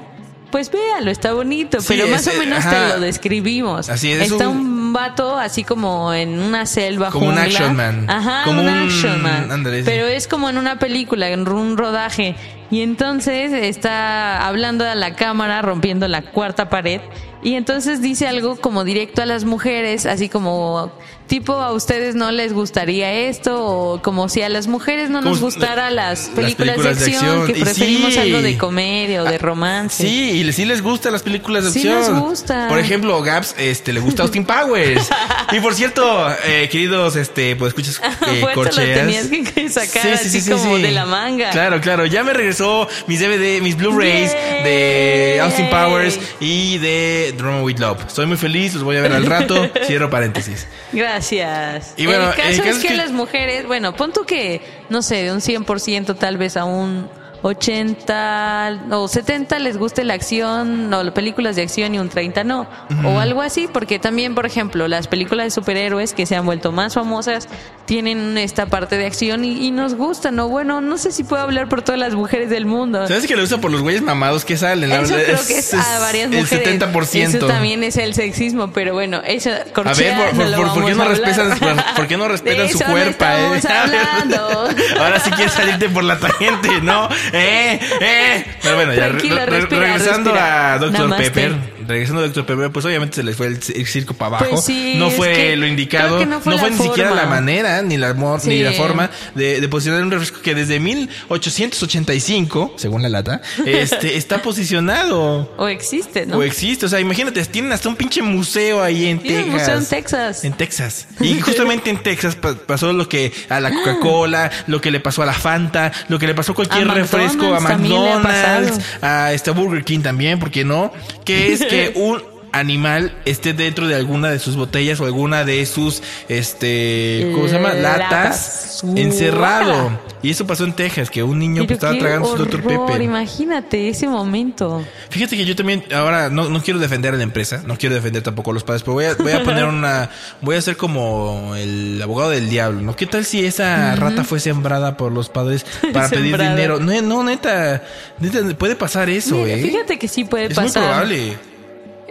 pues 0.51 0.71
véalo, 0.71 1.11
está 1.11 1.33
bonito. 1.33 1.81
Sí, 1.81 1.87
pero 1.89 2.05
es, 2.05 2.11
más 2.11 2.27
o 2.27 2.37
menos 2.39 2.59
ajá. 2.59 2.71
te 2.71 2.87
lo 2.89 2.99
describimos. 2.99 3.89
Así 3.89 4.11
es, 4.11 4.21
es 4.21 4.31
Está 4.31 4.47
un- 4.49 4.57
un... 4.57 4.93
vato 4.93 5.37
así 5.37 5.63
como 5.65 6.13
en 6.13 6.39
una 6.39 6.65
selva 6.65 7.09
Como 7.11 7.27
un 7.27 7.37
action 7.37 7.75
man. 7.75 8.09
Ajá, 8.09 8.43
Como 8.45 8.61
un, 8.61 8.69
action 8.69 9.21
man. 9.21 9.49
sí. 9.65 9.81
Pero 9.83 10.05
es 10.07 10.27
como 10.27 10.49
en 10.49 10.57
una 10.57 10.79
película, 10.79 11.29
en 11.29 11.47
un 11.49 11.77
rodaje. 11.77 12.35
Y 12.71 12.81
entonces 12.81 13.51
está 13.51 14.47
hablando 14.47 14.85
a 14.87 14.95
la 14.95 15.15
cámara, 15.15 15.61
rompiendo 15.61 16.07
la 16.07 16.21
cuarta 16.21 16.69
pared. 16.69 17.01
Y 17.45 17.53
entonces 17.53 18.01
dice 18.01 18.27
algo 18.27 18.55
como 18.55 18.83
directo 18.83 19.21
a 19.21 19.27
las 19.27 19.43
mujeres, 19.43 20.07
así 20.07 20.29
como 20.29 20.91
tipo 21.27 21.53
a 21.53 21.73
ustedes 21.73 22.15
no 22.15 22.31
les 22.31 22.53
gustaría 22.53 23.11
esto 23.11 23.63
o 23.65 24.01
como 24.01 24.29
si 24.29 24.41
a 24.41 24.49
las 24.49 24.67
mujeres 24.67 25.09
no 25.09 25.21
nos 25.21 25.39
gustara 25.41 25.89
las 25.89 26.27
las 26.27 26.29
películas, 26.29 26.77
de 26.77 26.83
de 26.83 26.89
acción, 26.89 27.47
que 27.47 27.53
preferimos 27.53 28.13
sí. 28.13 28.19
algo 28.19 28.41
de 28.41 28.57
comedia 28.57 29.23
o 29.23 29.25
de 29.25 29.37
romance. 29.37 30.03
Sí, 30.03 30.41
y 30.41 30.53
sí 30.53 30.65
les 30.65 30.81
gustan 30.81 31.13
las 31.13 31.23
películas 31.23 31.65
de 31.65 31.71
Sí 31.71 31.87
acción. 31.87 32.15
les 32.15 32.23
gusta. 32.23 32.67
Por 32.67 32.79
ejemplo, 32.79 33.21
Gaps, 33.21 33.55
este, 33.59 33.93
le 33.93 33.99
gusta 33.99 34.23
Austin 34.23 34.45
Powers. 34.45 35.09
y 35.51 35.59
por 35.59 35.75
cierto, 35.75 36.27
eh, 36.45 36.67
queridos, 36.71 37.15
este, 37.15 37.55
pues 37.55 37.69
escuchas 37.69 38.01
eh, 38.27 38.45
corcheas. 38.55 39.05
tenías 39.05 39.27
que 39.27 39.69
sacar 39.69 40.13
así 40.13 40.49
como 40.49 40.79
de 40.79 40.91
la 40.91 41.05
manga. 41.05 41.51
Claro, 41.51 41.79
claro. 41.79 42.07
Ya 42.07 42.23
me 42.23 42.33
regresó 42.33 42.87
mis 43.05 43.19
DVD, 43.19 43.61
mis 43.61 43.77
Blu-rays 43.77 44.31
de 44.31 45.39
Austin 45.41 45.69
Powers 45.69 46.19
y 46.39 46.79
de 46.79 47.34
Drama 47.35 47.61
with 47.61 47.77
Love. 47.79 48.05
Estoy 48.07 48.25
muy 48.25 48.37
feliz, 48.37 48.73
los 48.73 48.83
voy 48.83 48.97
a 48.97 49.01
ver 49.01 49.13
al 49.13 49.25
rato. 49.25 49.55
Cierro 49.85 50.09
paréntesis. 50.09 50.67
Gracias. 50.93 51.93
Y 51.97 52.05
bueno, 52.05 52.29
el 52.29 52.35
caso, 52.35 52.49
el 52.49 52.57
caso 52.57 52.69
es 52.69 52.75
es 52.77 52.81
que, 52.81 52.87
que- 52.89 52.95
las 52.95 53.11
mujeres, 53.11 53.65
bueno, 53.67 53.95
pon 53.95 54.11
tú 54.13 54.25
que, 54.25 54.61
no 54.89 55.01
sé, 55.01 55.23
de 55.23 55.31
un 55.31 55.39
100% 55.39 56.17
tal 56.17 56.37
vez 56.37 56.57
a 56.57 56.65
un 56.65 57.09
80 57.45 58.79
o 58.91 59.07
70 59.07 59.59
les 59.59 59.77
guste 59.77 60.03
la 60.03 60.13
acción 60.13 60.93
o 60.93 61.03
las 61.03 61.13
películas 61.13 61.55
de 61.55 61.61
acción 61.63 61.95
y 61.95 61.99
un 61.99 62.09
30 62.09 62.43
no. 62.43 62.67
O 63.05 63.19
algo 63.19 63.41
así, 63.41 63.67
porque 63.71 63.99
también, 63.99 64.35
por 64.35 64.45
ejemplo, 64.45 64.87
las 64.87 65.07
películas 65.07 65.45
de 65.45 65.51
superhéroes 65.51 66.13
que 66.13 66.25
se 66.25 66.35
han 66.35 66.45
vuelto 66.45 66.71
más 66.71 66.93
famosas 66.93 67.47
tienen 67.85 68.37
esta 68.37 68.65
parte 68.65 68.97
de 68.97 69.05
acción 69.05 69.45
y, 69.45 69.65
y 69.67 69.71
nos 69.71 69.95
gustan. 69.95 70.39
O 70.39 70.49
bueno, 70.49 70.81
no 70.81 70.97
sé 70.97 71.11
si 71.11 71.23
puedo 71.23 71.41
hablar 71.43 71.69
por 71.69 71.81
todas 71.81 71.99
las 71.99 72.13
mujeres 72.15 72.49
del 72.49 72.65
mundo. 72.65 73.07
¿Sabes 73.07 73.27
que 73.27 73.35
le 73.35 73.41
gusta 73.41 73.57
por 73.59 73.71
los 73.71 73.81
güeyes 73.81 74.01
mamados 74.01 74.43
que 74.45 74.57
salen? 74.57 74.91
Eso 74.91 75.13
verdad, 75.13 75.23
creo 75.33 75.47
que 75.47 75.57
es 75.59 75.73
a 75.73 75.99
varias 75.99 76.31
el 76.31 76.37
mujeres. 76.39 76.79
70%. 76.81 77.35
Eso 77.37 77.47
también 77.47 77.83
es 77.83 77.97
el 77.97 78.13
sexismo, 78.13 78.71
pero 78.71 78.93
bueno, 78.93 79.21
eso 79.25 79.49
A 79.51 79.53
ver, 79.53 79.71
corchea, 79.73 80.17
por, 80.17 80.33
no 80.35 80.57
por- 80.57 80.65
por- 80.65 80.73
¿por 80.75 80.85
qué 80.85 80.95
no 80.95 81.05
respetan, 81.05 81.59
por, 81.95 82.07
qué 82.07 82.17
no 82.17 82.27
respetan 82.27 82.69
su 82.69 82.77
eso 82.77 82.85
no 82.87 82.91
cuerpo? 82.93 83.25
eh? 83.25 83.61
Ahora 84.99 85.19
sí 85.19 85.29
quieres 85.31 85.53
salirte 85.53 85.89
por 85.89 86.03
la 86.03 86.17
tagente, 86.19 86.81
¿no? 86.81 87.07
Eh, 87.35 87.79
eh. 88.01 88.45
Pero 88.61 88.75
bueno, 88.75 88.93
ya 88.93 89.07
re- 89.07 89.13
respira, 89.13 89.45
regresando 89.45 90.31
respira. 90.31 90.73
a 90.73 90.77
Dr. 90.79 90.91
Namaste. 90.99 91.23
Pepper. 91.31 91.75
Regresando 91.87 92.21
a 92.23 92.27
Dr. 92.27 92.45
Pepper, 92.47 92.71
pues 92.71 92.83
obviamente 92.85 93.15
se 93.17 93.23
les 93.23 93.35
fue 93.35 93.47
el, 93.47 93.59
el 93.75 93.85
circo 93.85 94.13
para 94.15 94.37
abajo. 94.37 94.45
Pues 94.51 94.63
sí, 94.65 94.95
no 94.97 95.11
fue 95.11 95.55
lo 95.55 95.67
indicado. 95.67 96.15
creo 96.17 96.19
que 96.19 96.25
no 96.25 96.41
fue 96.57 96.71
ni 96.71 96.77
siquiera 96.77 97.13
la 97.13 97.25
manera, 97.27 97.81
ni 97.83 97.97
la, 97.97 98.13
mo- 98.15 98.35
ni 98.37 98.41
Sí. 98.57 98.63
la 98.63 98.71
forma 98.71 99.11
de, 99.35 99.61
de 99.61 99.67
posicionar 99.69 100.01
un 100.03 100.09
refresco 100.11 100.41
que 100.41 100.55
desde 100.55 100.79
1885, 100.79 102.73
según 102.77 103.01
la 103.01 103.09
lata, 103.09 103.41
este, 103.65 104.17
está 104.17 104.41
posicionado. 104.41 105.53
O 105.57 105.67
existe, 105.67 106.25
¿no? 106.25 106.37
O 106.37 106.43
existe, 106.43 106.85
o 106.85 106.89
sea, 106.89 106.99
imagínate, 106.99 107.43
tienen 107.45 107.71
hasta 107.71 107.89
un 107.89 107.95
pinche 107.95 108.21
museo 108.21 108.81
ahí 108.83 109.05
en 109.07 109.19
Tiene 109.19 109.43
un 109.43 109.51
Texas. 109.51 109.61
museo 109.61 109.77
en 109.77 109.85
Texas. 109.85 110.43
En 110.43 110.53
Texas. 110.53 111.07
Y 111.19 111.39
justamente 111.41 111.89
en 111.89 111.97
Texas 112.01 112.35
pa- 112.35 112.55
pasó 112.55 112.93
lo 112.93 113.07
que 113.09 113.31
a 113.49 113.59
la 113.59 113.71
Coca-Cola, 113.71 114.51
lo 114.67 114.81
que 114.81 114.91
le 114.91 114.99
pasó 114.99 115.23
a 115.23 115.25
la 115.25 115.33
Fanta, 115.33 115.91
lo 116.07 116.17
que 116.19 116.27
le 116.27 116.33
pasó 116.35 116.51
a 116.53 116.55
cualquier 116.55 116.83
A 116.89 116.93
refresco, 117.33 117.55
a 117.55 117.59
McDonald's 117.59 118.79
a 119.01 119.33
este 119.33 119.51
Burger 119.51 119.83
King 119.83 120.01
también, 120.01 120.39
¿por 120.39 120.51
qué 120.51 120.63
no? 120.63 120.91
Que 121.23 121.53
es 121.53 121.65
que 121.65 121.91
un 121.95 122.34
animal 122.59 123.13
esté 123.25 123.53
dentro 123.53 123.87
de 123.87 123.95
alguna 123.95 124.29
de 124.29 124.39
sus 124.39 124.55
botellas 124.55 124.99
o 124.99 125.05
alguna 125.05 125.43
de 125.43 125.65
sus 125.65 126.01
este 126.29 127.31
¿cómo 127.33 127.47
se 127.47 127.55
llama? 127.55 127.73
latas, 127.73 128.81
Latas. 128.83 128.83
encerrado. 128.95 129.99
Y 130.21 130.31
eso 130.31 130.47
pasó 130.47 130.63
en 130.63 130.73
Texas, 130.73 131.11
que 131.11 131.21
un 131.21 131.37
niño 131.37 131.67
pues, 131.67 131.73
estaba 131.77 131.95
tragando 131.99 132.27
su 132.27 132.37
Dr. 132.37 132.63
Pepper. 132.63 132.99
Imagínate 132.99 133.89
ese 133.89 134.07
momento. 134.07 134.83
Fíjate 135.09 135.37
que 135.37 135.45
yo 135.45 135.55
también, 135.55 135.83
ahora 135.93 136.29
no, 136.29 136.49
no 136.49 136.63
quiero 136.63 136.79
defender 136.79 137.13
a 137.13 137.17
la 137.17 137.21
empresa, 137.23 137.61
no 137.63 137.77
quiero 137.77 137.93
defender 137.93 138.23
tampoco 138.23 138.49
a 138.49 138.53
los 138.55 138.63
padres, 138.63 138.81
pero 138.81 138.93
voy 138.93 139.05
a, 139.05 139.13
voy 139.13 139.33
a 139.33 139.43
poner 139.43 139.65
una, 139.65 140.09
voy 140.41 140.55
a 140.55 140.61
ser 140.61 140.77
como 140.77 141.53
el 141.55 142.01
abogado 142.01 142.31
del 142.31 142.49
diablo, 142.49 142.81
¿no? 142.81 142.95
¿Qué 142.95 143.05
tal 143.05 143.23
si 143.23 143.45
esa 143.45 143.95
rata 143.95 144.23
fue 144.23 144.39
sembrada 144.39 144.97
por 144.97 145.11
los 145.11 145.29
padres 145.29 145.63
para 145.93 146.09
pedir 146.09 146.35
dinero? 146.39 146.79
No, 146.79 146.99
no, 147.03 147.23
neta, 147.23 147.83
neta, 148.19 148.39
puede 148.57 148.75
pasar 148.75 149.11
eso, 149.11 149.35
Mira, 149.35 149.53
¿eh? 149.57 149.61
Fíjate 149.61 149.99
que 149.99 150.07
sí 150.07 150.23
puede 150.23 150.45
es 150.45 150.57
muy 150.57 150.65
pasar. 150.65 150.83
probable. 150.85 151.37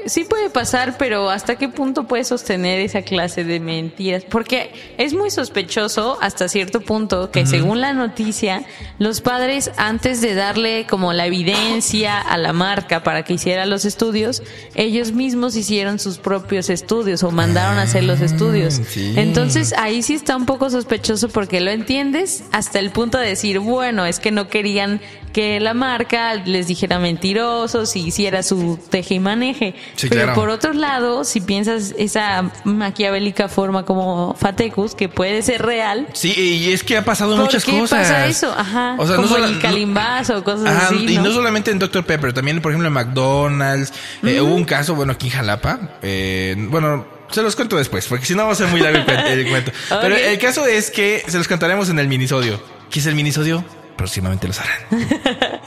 Sí 0.06 0.24
puede 0.24 0.50
pasar, 0.50 0.96
pero 0.98 1.30
¿hasta 1.30 1.56
qué 1.56 1.68
punto 1.68 2.04
puedes 2.04 2.28
sostener 2.28 2.80
esa 2.80 3.02
clase 3.02 3.44
de 3.44 3.60
mentiras? 3.60 4.24
Porque 4.24 4.72
es 4.98 5.14
muy 5.14 5.30
sospechoso 5.30 6.18
hasta 6.20 6.48
cierto 6.48 6.80
punto 6.80 7.30
que 7.30 7.46
según 7.46 7.80
la 7.80 7.92
noticia, 7.92 8.64
los 8.98 9.20
padres 9.20 9.70
antes 9.76 10.20
de 10.20 10.34
darle 10.34 10.86
como 10.88 11.12
la 11.12 11.26
evidencia 11.26 12.20
a 12.20 12.36
la 12.36 12.52
marca 12.52 13.02
para 13.02 13.22
que 13.22 13.34
hiciera 13.34 13.66
los 13.66 13.84
estudios, 13.84 14.42
ellos 14.74 15.12
mismos 15.12 15.56
hicieron 15.56 15.98
sus 15.98 16.18
propios 16.18 16.70
estudios 16.70 17.22
o 17.22 17.30
mandaron 17.30 17.78
a 17.78 17.82
hacer 17.82 18.04
los 18.04 18.20
estudios. 18.20 18.80
Ah, 18.80 18.86
sí. 18.88 19.14
Entonces 19.16 19.74
ahí 19.76 20.02
sí 20.02 20.14
está 20.14 20.36
un 20.36 20.46
poco 20.46 20.70
sospechoso 20.70 21.28
porque 21.28 21.60
lo 21.60 21.70
entiendes 21.70 22.44
hasta 22.52 22.78
el 22.78 22.90
punto 22.90 23.18
de 23.18 23.28
decir, 23.28 23.58
bueno, 23.58 24.04
es 24.06 24.20
que 24.20 24.30
no 24.30 24.48
querían 24.48 25.00
que 25.34 25.58
la 25.58 25.74
marca 25.74 26.36
les 26.36 26.68
dijera 26.68 27.00
mentirosos 27.00 27.96
y 27.96 28.06
hiciera 28.06 28.44
su 28.44 28.78
teje 28.88 29.14
y 29.14 29.20
maneje. 29.20 29.74
Sí, 29.96 30.08
Pero 30.08 30.22
claro. 30.24 30.34
por 30.34 30.48
otro 30.50 30.72
lado, 30.72 31.24
si 31.24 31.40
piensas 31.40 31.94
esa 31.96 32.50
maquiavélica 32.64 33.48
forma 33.48 33.84
como 33.84 34.34
Fatecus, 34.34 34.94
que 34.94 35.08
puede 35.08 35.40
ser 35.42 35.62
real, 35.64 36.08
Sí, 36.12 36.32
y 36.36 36.72
es 36.72 36.82
que 36.82 36.96
ha 36.96 37.04
pasado 37.04 37.36
¿por 37.36 37.44
muchas 37.44 37.64
qué 37.64 37.78
cosas. 37.78 38.00
pasa 38.00 38.26
eso? 38.26 38.52
Ajá, 38.56 38.96
O 38.98 39.06
sea, 39.06 39.16
como 39.16 39.28
no 39.28 39.34
solo- 39.34 39.46
el 39.46 39.60
calimbazo 39.60 40.38
o 40.38 40.44
cosas 40.44 40.66
Ajá, 40.66 40.86
así, 40.86 41.06
y 41.08 41.16
¿no? 41.16 41.24
no 41.24 41.30
solamente 41.32 41.70
en 41.70 41.78
Dr. 41.78 42.04
Pepper, 42.04 42.32
también, 42.32 42.60
por 42.60 42.72
ejemplo, 42.72 42.88
en 42.88 42.92
McDonald's. 42.94 43.92
Eh, 44.24 44.40
hubo 44.40 44.54
un 44.54 44.64
caso, 44.64 44.94
bueno, 44.94 45.12
aquí 45.12 45.26
en 45.28 45.32
Jalapa. 45.34 45.78
eh, 46.02 46.56
bueno, 46.70 47.06
se 47.30 47.42
los 47.42 47.56
cuento 47.56 47.76
después, 47.76 48.06
porque 48.06 48.26
si 48.26 48.34
no 48.34 48.46
va 48.46 48.52
a 48.52 48.54
ser 48.56 48.66
muy 48.68 48.80
largo 48.80 48.98
el, 48.98 49.06
cuen- 49.06 49.26
el 49.26 49.48
cuento. 49.48 49.72
Pero 49.88 50.14
Ok. 50.14 50.20
el 50.24 50.38
caso 50.38 50.66
es 50.66 50.90
que 50.90 51.22
se 51.26 51.38
los 51.38 51.48
contaremos 51.48 51.88
en 51.88 51.98
el 51.98 52.08
minisodio. 52.08 52.60
¿Qué 52.90 53.00
es 53.00 53.06
el 53.06 53.14
minisodio? 53.14 53.64
Próximamente 53.96 54.46
lo 54.48 54.52
sabrán. 54.52 54.76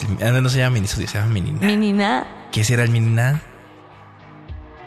¿Qué 0.00 0.04
es 0.14 0.20
el- 0.20 0.36
ah, 0.36 0.40
no 0.40 0.48
se 0.48 0.58
llama 0.58 0.74
minisodio, 0.74 1.08
se 1.08 1.18
llama 1.18 1.32
minina. 1.32 1.58
Minina. 1.66 2.26
¿Qué 2.52 2.64
será 2.64 2.84
el 2.84 2.90
minina? 2.90 3.42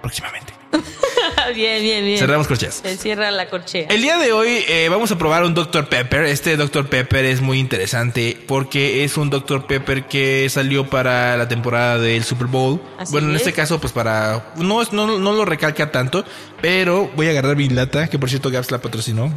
Próximamente. 0.02 0.54
bien, 1.56 1.82
bien, 1.84 2.06
bien. 2.06 2.18
Cerramos 2.18 2.48
corcheas. 2.48 2.76
Se 2.84 2.98
cierra 2.98 3.30
la 3.30 3.50
corchea. 3.50 3.88
El 3.90 4.02
día 4.02 4.18
de 4.18 4.32
hoy 4.32 4.64
eh, 4.68 4.88
vamos 4.90 5.12
a 5.12 5.18
probar 5.18 5.44
un 5.44 5.54
Dr. 5.54 5.90
Pepper. 5.90 6.24
Este 6.26 6.56
Dr. 6.58 6.88
Pepper 6.90 7.26
es 7.26 7.42
muy 7.42 7.60
interesante 7.60 8.38
porque 8.48 9.04
es 9.04 9.18
un 9.18 9.30
Dr. 9.30 9.68
Pepper 9.68 10.08
que 10.08 10.48
salió 10.50 10.90
para 10.90 11.38
la 11.38 11.48
temporada 11.48 11.98
del 12.00 12.24
Super 12.24 12.48
Bowl. 12.48 12.82
Así 12.98 13.12
bueno, 13.12 13.30
en 13.30 13.36
es. 13.36 13.42
este 13.42 13.54
caso, 13.54 13.80
pues 13.80 13.94
para. 13.94 14.54
No, 14.56 14.82
no, 14.92 15.20
no 15.20 15.34
lo 15.34 15.46
recalca 15.46 15.92
tanto, 15.92 16.26
pero 16.62 17.12
voy 17.16 17.28
a 17.28 17.32
agarrar 17.32 17.56
mi 17.56 17.70
lata, 17.70 18.08
que 18.08 18.18
por 18.18 18.30
cierto 18.30 18.50
Gaps 18.50 18.72
la 18.72 18.80
patrocinó. 18.80 19.32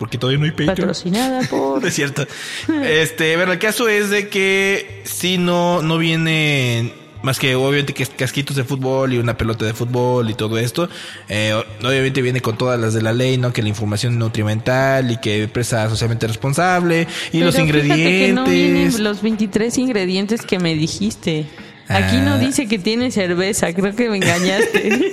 Porque 0.00 0.16
todavía 0.16 0.38
no 0.38 0.46
hay 0.46 0.50
Patreon. 0.52 0.76
Patrocinada 0.76 1.42
por... 1.42 1.84
Es 1.86 1.94
cierto. 1.94 2.26
Este, 2.82 3.36
bueno, 3.36 3.52
el 3.52 3.58
caso 3.58 3.86
es 3.86 4.08
de 4.08 4.28
que 4.28 5.02
si 5.04 5.36
no, 5.36 5.82
no 5.82 5.98
viene 5.98 6.94
más 7.22 7.38
que 7.38 7.54
obviamente 7.54 7.92
que 7.92 8.06
casquitos 8.06 8.56
de 8.56 8.64
fútbol 8.64 9.12
y 9.12 9.18
una 9.18 9.36
pelota 9.36 9.66
de 9.66 9.74
fútbol 9.74 10.30
y 10.30 10.34
todo 10.34 10.58
esto. 10.58 10.88
Eh, 11.28 11.54
obviamente 11.84 12.22
viene 12.22 12.40
con 12.40 12.56
todas 12.56 12.80
las 12.80 12.94
de 12.94 13.02
la 13.02 13.12
ley, 13.12 13.36
¿no? 13.36 13.52
Que 13.52 13.60
la 13.62 13.68
información 13.68 14.18
nutrimental 14.18 15.10
y 15.10 15.18
que 15.18 15.42
empresa 15.42 15.88
socialmente 15.90 16.26
responsable 16.26 17.06
y 17.28 17.32
Pero 17.32 17.46
los 17.46 17.56
fíjate 17.56 17.72
que 17.72 18.32
no 18.32 18.46
ingredientes. 18.46 18.54
vienen 18.54 19.04
los 19.04 19.20
23 19.20 19.76
ingredientes 19.78 20.42
que 20.42 20.58
me 20.58 20.74
dijiste. 20.74 21.44
Aquí 21.90 22.18
no 22.18 22.34
Ah. 22.34 22.38
dice 22.38 22.68
que 22.68 22.78
tiene 22.78 23.10
cerveza, 23.10 23.72
creo 23.74 23.94
que 23.96 24.08
me 24.08 24.16
engañaste. 24.18 25.10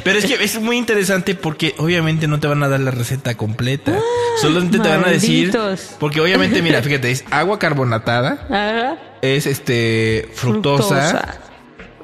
Pero 0.04 0.18
es 0.18 0.26
que 0.26 0.34
es 0.42 0.60
muy 0.60 0.76
interesante 0.76 1.34
porque 1.34 1.74
obviamente 1.78 2.26
no 2.26 2.40
te 2.40 2.48
van 2.48 2.62
a 2.62 2.68
dar 2.68 2.80
la 2.80 2.90
receta 2.90 3.34
completa. 3.36 3.96
Solamente 4.40 4.78
te 4.78 4.88
van 4.88 5.04
a 5.04 5.08
decir. 5.08 5.56
Porque 6.00 6.20
obviamente, 6.20 6.62
mira, 6.62 6.82
fíjate, 6.82 7.10
es 7.10 7.24
agua 7.30 7.58
carbonatada, 7.58 8.46
Ajá. 8.50 8.96
es 9.22 9.46
este 9.46 10.28
fructosa, 10.34 11.08
Fructosa. 11.10 11.38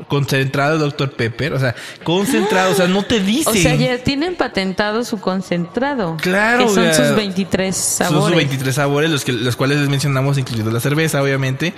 concentrado 0.09 0.79
Dr. 0.79 1.13
Pepper, 1.13 1.53
o 1.55 1.59
sea, 1.59 1.75
concentrado, 2.05 2.73
o 2.73 2.75
sea, 2.75 2.87
no 2.87 3.03
te 3.05 3.21
dice. 3.21 3.51
O 3.51 3.55
sea, 3.55 3.75
ya 3.75 3.99
tienen 3.99 4.35
patentado 4.37 5.05
su 5.05 5.21
concentrado. 5.21 6.17
Claro, 6.21 6.67
Que 6.69 6.75
son 6.75 6.85
ya. 6.85 6.95
sus 6.95 7.17
23 7.17 7.75
Son 7.77 8.07
sabores. 8.09 8.27
sus 8.29 8.37
23 8.37 8.75
sabores, 8.75 9.11
los, 9.11 9.25
que, 9.25 9.33
los 9.33 9.57
cuales 9.57 9.79
les 9.79 9.89
mencionamos, 9.89 10.39
incluyendo 10.39 10.71
la 10.71 10.81
cerveza, 10.81 11.23
obviamente. 11.23 11.73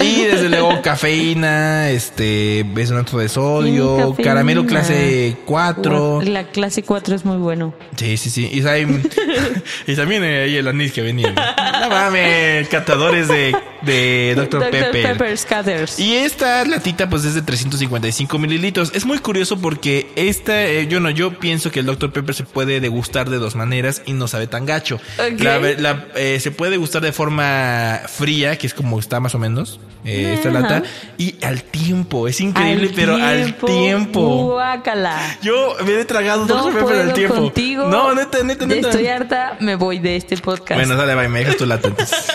Y 0.00 0.24
desde 0.24 0.48
luego 0.48 0.80
cafeína, 0.82 1.90
este, 1.90 2.64
besonato 2.74 3.18
de 3.18 3.28
sodio, 3.28 4.14
Sí, 4.16 4.22
caramelo 4.22 4.66
clase 4.66 5.36
4. 5.46 6.22
La 6.22 6.44
clase 6.44 6.82
4 6.82 7.14
es 7.16 7.24
muy 7.24 7.36
bueno. 7.36 7.74
Sí, 7.96 8.16
sí, 8.16 8.30
sí. 8.30 8.48
Y, 8.52 8.66
hay- 8.66 8.86
y 9.86 9.94
también 9.96 10.24
eh, 10.24 10.42
ahí 10.42 10.56
el 10.56 10.68
anís 10.68 10.92
que 10.92 11.02
venía. 11.02 11.32
No, 11.80 11.88
mames, 11.90 12.68
catadores 12.68 13.28
de, 13.28 13.54
de 13.82 14.32
Dr. 14.36 14.60
Dr. 14.60 14.70
Pepper. 14.70 15.02
Pepper 15.02 15.38
Scatters. 15.38 15.98
Y 15.98 16.14
esta 16.16 16.64
latita 16.64 17.08
pues 17.08 17.24
es 17.24 17.34
de 17.34 17.42
355 17.42 18.38
mililitros. 18.38 18.92
Es 18.94 19.04
muy 19.04 19.18
curioso 19.18 19.58
porque 19.60 20.10
esta, 20.16 20.64
eh, 20.66 20.86
yo 20.88 21.00
no, 21.00 21.10
yo 21.10 21.38
pienso 21.38 21.70
que 21.70 21.80
el 21.80 21.86
Dr. 21.86 22.12
Pepper 22.12 22.34
se 22.34 22.44
puede 22.44 22.80
degustar 22.80 23.30
de 23.30 23.38
dos 23.38 23.54
maneras 23.56 24.02
y 24.06 24.12
no 24.12 24.28
sabe 24.28 24.46
tan 24.46 24.66
gacho. 24.66 24.96
Ok. 25.18 25.40
La 25.40 25.58
ve- 25.58 25.76
la, 25.78 26.06
eh, 26.16 26.38
se 26.40 26.50
puede 26.50 26.72
degustar 26.72 27.02
de 27.02 27.12
forma 27.12 28.00
fría, 28.08 28.56
que 28.58 28.66
es 28.66 28.74
como 28.74 28.98
está 28.98 29.20
más 29.20 29.34
o 29.34 29.38
menos 29.38 29.80
eh, 30.04 30.34
esta 30.34 30.50
lata, 30.50 30.82
y 31.18 31.34
al 31.44 31.62
tiempo. 31.62 32.26
Es 32.28 32.40
increíble, 32.40 32.88
Al 32.88 32.94
pero 32.94 33.14
al 33.16 33.54
tiempo. 33.54 34.46
Guácala. 34.52 35.16
Yo 35.42 35.76
me 35.84 36.00
he 36.00 36.04
tragado 36.04 36.46
No 36.46 36.54
Dr. 36.54 36.72
Pepper 36.80 37.00
al 37.00 37.12
tiempo. 37.12 37.34
contigo. 37.36 37.86
No, 37.88 38.14
neta, 38.14 38.42
neta, 38.42 38.66
neta. 38.66 38.88
Estoy 38.88 39.06
harta, 39.08 39.56
me 39.60 39.74
voy 39.76 39.98
de 39.98 40.16
este 40.16 40.36
podcast. 40.38 40.78
Bueno, 40.80 40.96
dale, 40.96 41.14
bye, 41.14 41.28
me 41.28 41.40
dejas 41.40 41.56
tu 41.56 41.66
lata 41.66 41.88
entonces. 41.88 42.18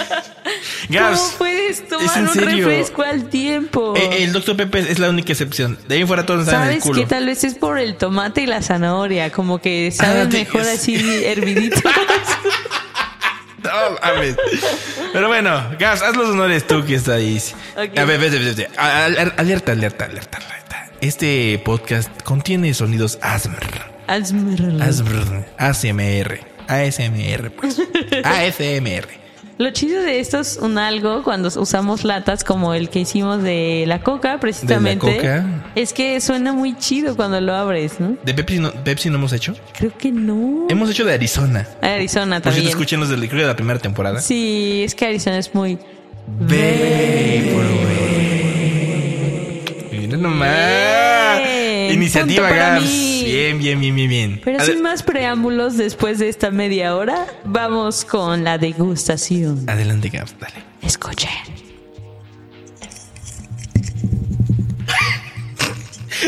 ¿Cómo 0.88 1.00
Gabs, 1.00 1.36
puedes 1.40 1.88
tomar 1.88 2.20
un 2.22 2.30
serio. 2.30 2.68
refresco 2.68 3.02
al 3.02 3.30
tiempo? 3.30 3.96
eh, 3.98 4.24
el 4.24 4.32
Dr. 4.34 4.56
Pepper 4.56 4.86
es 4.88 5.00
la 5.00 5.10
única 5.10 5.34
excepción. 5.34 5.80
De 5.88 5.96
ahí 5.96 6.06
fuera 6.06 6.26
todos 6.28 6.42
están 6.44 6.56
en 6.56 6.62
el 6.62 6.68
¿Sabes 6.74 6.84
culo. 6.84 7.00
qué? 7.02 7.08
Tal 7.08 7.26
vez 7.26 7.44
es 7.44 7.56
por 7.56 7.80
el 7.80 7.96
tomate 7.96 8.42
y 8.42 8.46
la 8.46 8.62
zanahoria, 8.62 9.32
como 9.32 9.58
que 9.60 9.90
saben 9.92 10.28
Ah, 10.28 10.30
mejor 10.32 10.62
así 10.74 10.96
herviditos. 11.26 11.82
No, 13.66 13.98
mames. 14.02 14.36
Pero 15.14 15.28
bueno, 15.28 15.70
Gas, 15.80 16.02
haz 16.02 16.16
los 16.16 16.30
honores 16.30 16.66
tú 16.68 16.86
que 16.86 16.96
está 16.96 17.14
ahí. 17.16 17.42
A 17.76 18.06
ver, 18.06 18.20
vete, 18.20 18.40
vete, 18.40 18.70
Alerta, 18.78 19.42
alerta, 19.72 20.06
alerta, 20.06 20.38
alerta. 20.38 20.90
Este 21.02 21.62
podcast 21.64 22.10
contiene 22.24 22.74
sonidos 22.74 23.18
ASMR. 23.22 23.96
Hazme- 24.08 24.76
ASMR. 24.82 25.46
ASMR. 25.58 26.40
ASMR, 26.68 27.52
pues. 27.52 27.78
ASMR. 28.24 29.25
Lo 29.58 29.72
chido 29.72 30.02
de 30.02 30.20
esto 30.20 30.40
es 30.42 30.58
un 30.62 30.78
algo 30.78 31.24
cuando 31.24 31.48
usamos 31.48 32.04
latas 32.04 32.44
como 32.44 32.74
el 32.74 32.90
que 32.90 33.00
hicimos 33.00 33.42
de 33.42 33.86
la 33.88 34.02
coca, 34.02 34.38
precisamente. 34.40 35.16
coca. 35.16 35.46
Es 35.76 35.94
que 35.94 36.20
suena 36.20 36.52
muy 36.52 36.78
chido 36.78 37.16
cuando 37.16 37.40
lo 37.40 37.56
abres, 37.56 38.02
¿no? 38.02 38.18
¿De 38.26 38.34
Pepsi 38.34 38.60
no, 38.60 38.72
Pepsi 38.84 39.10
no 39.10 39.16
hemos 39.16 39.32
hecho? 39.32 39.56
Creo 39.78 39.98
que 39.98 40.12
no. 40.12 40.68
Hemos 40.70 40.90
hecho 40.90 41.06
de 41.06 41.14
Arizona. 41.14 41.66
Arizona 41.82 42.42
Por 42.42 42.52
también. 42.52 42.68
escuchen 42.68 43.00
los 43.00 43.08
de 43.08 43.16
la, 43.16 43.28
creo 43.28 43.42
de 43.44 43.48
la 43.48 43.56
primera 43.56 43.80
temporada. 43.80 44.20
Sí, 44.20 44.82
es 44.84 44.94
que 44.94 45.06
Arizona 45.06 45.38
es 45.38 45.56
muy. 45.56 45.80
Mira 49.92 50.18
nomás. 50.18 51.25
Iniciativa 52.06 52.50
Gabs. 52.52 52.84
Bien, 53.24 53.58
bien, 53.58 53.80
bien, 53.80 53.96
bien, 53.96 54.10
bien. 54.10 54.42
Pero 54.44 54.64
sin 54.64 54.82
más 54.84 55.02
preámbulos, 55.02 55.76
después 55.76 56.20
de 56.20 56.30
esta 56.30 56.52
media 56.52 56.96
hora, 56.96 57.26
vamos 57.44 58.06
con 58.06 58.44
la 58.44 58.58
degustación. 58.60 59.68
Adelante, 59.68 60.10
Gabs, 60.10 60.36
dale. 60.40 60.56
Escuchen. 60.82 61.30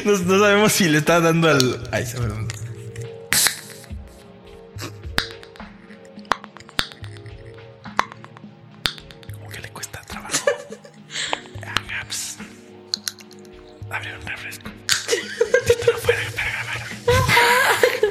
No, 0.06 0.12
no 0.12 0.40
sabemos 0.40 0.74
si 0.74 0.88
le 0.88 1.00
está 1.00 1.20
dando 1.20 1.50
al. 1.50 1.90
Ay, 1.92 2.06
se 2.06 2.18
perdón. 2.18 2.47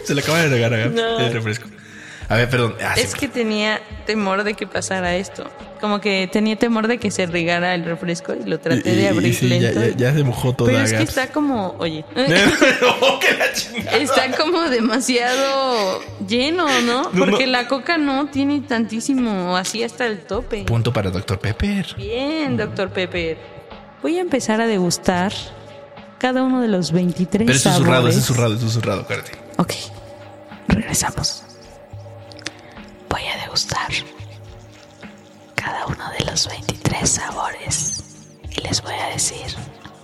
Se 0.06 0.14
le 0.14 0.20
acaba 0.22 0.42
de 0.42 0.60
Gaps 0.60 0.92
No. 0.94 1.18
el 1.20 1.32
refresco. 1.32 1.68
A 2.28 2.34
ver, 2.34 2.50
perdón. 2.50 2.74
Ah, 2.84 2.94
sí, 2.96 3.02
Es 3.02 3.14
que 3.14 3.28
tenía 3.28 3.80
temor 4.04 4.42
de 4.42 4.54
que 4.54 4.66
pasara 4.66 5.14
esto. 5.14 5.48
Como 5.80 6.00
que 6.00 6.28
tenía 6.32 6.56
temor 6.56 6.88
de 6.88 6.98
que 6.98 7.12
se 7.12 7.26
regara 7.26 7.72
el 7.74 7.84
refresco 7.84 8.34
y 8.34 8.42
lo 8.48 8.58
traté 8.58 8.92
y- 8.92 8.96
de 8.96 9.08
abrir 9.08 9.32
sí, 9.34 9.48
ya, 9.48 9.70
lento. 9.70 9.80
ya- 9.80 9.96
ya 10.10 10.12
se 10.14 10.24
mojó 10.24 10.52
toda 10.52 10.72
Pero 10.72 10.84
es 10.84 10.92
que 10.92 11.02
está 11.04 11.28
como, 11.28 11.76
oye, 11.78 12.04
que 12.14 12.22
la 13.38 13.52
chingada. 13.54 13.96
está 13.98 14.30
como 14.36 14.62
demasiado 14.62 16.00
lleno, 16.26 16.66
¿no? 16.82 17.10
No, 17.12 17.24
Porque 17.26 17.46
no. 17.46 17.52
la 17.52 17.68
coca 17.68 17.96
no 17.98 18.26
tiene 18.26 18.60
tantísimo, 18.62 19.56
así 19.56 19.84
hasta 19.84 20.06
el 20.06 20.20
tope. 20.20 20.64
Punto 20.64 20.92
para 20.92 21.10
Dr. 21.10 21.38
Pepper. 21.38 21.94
Bien, 21.96 22.56
doctor 22.56 22.90
Pepper. 22.90 23.36
Voy 24.02 24.18
a 24.18 24.20
empezar 24.20 24.60
a 24.60 24.66
degustar 24.66 25.32
cada 26.18 26.42
uno 26.42 26.60
de 26.60 26.68
los 26.68 26.90
23 26.92 27.46
Pero 27.46 27.56
es 27.56 27.62
susurrado, 27.62 28.08
es 28.08 28.14
susurrado, 28.16 28.54
es 28.54 28.60
susurrado, 28.60 29.02
acuérdate. 29.02 29.32
Ok, 29.58 29.72
regresamos. 30.76 31.42
Voy 33.08 33.24
a 33.26 33.36
degustar 33.38 33.88
cada 35.54 35.86
uno 35.86 36.10
de 36.18 36.24
los 36.26 36.46
23 36.48 37.08
sabores 37.08 38.02
y 38.50 38.60
les 38.60 38.82
voy 38.82 38.94
a 38.94 39.06
decir 39.08 39.56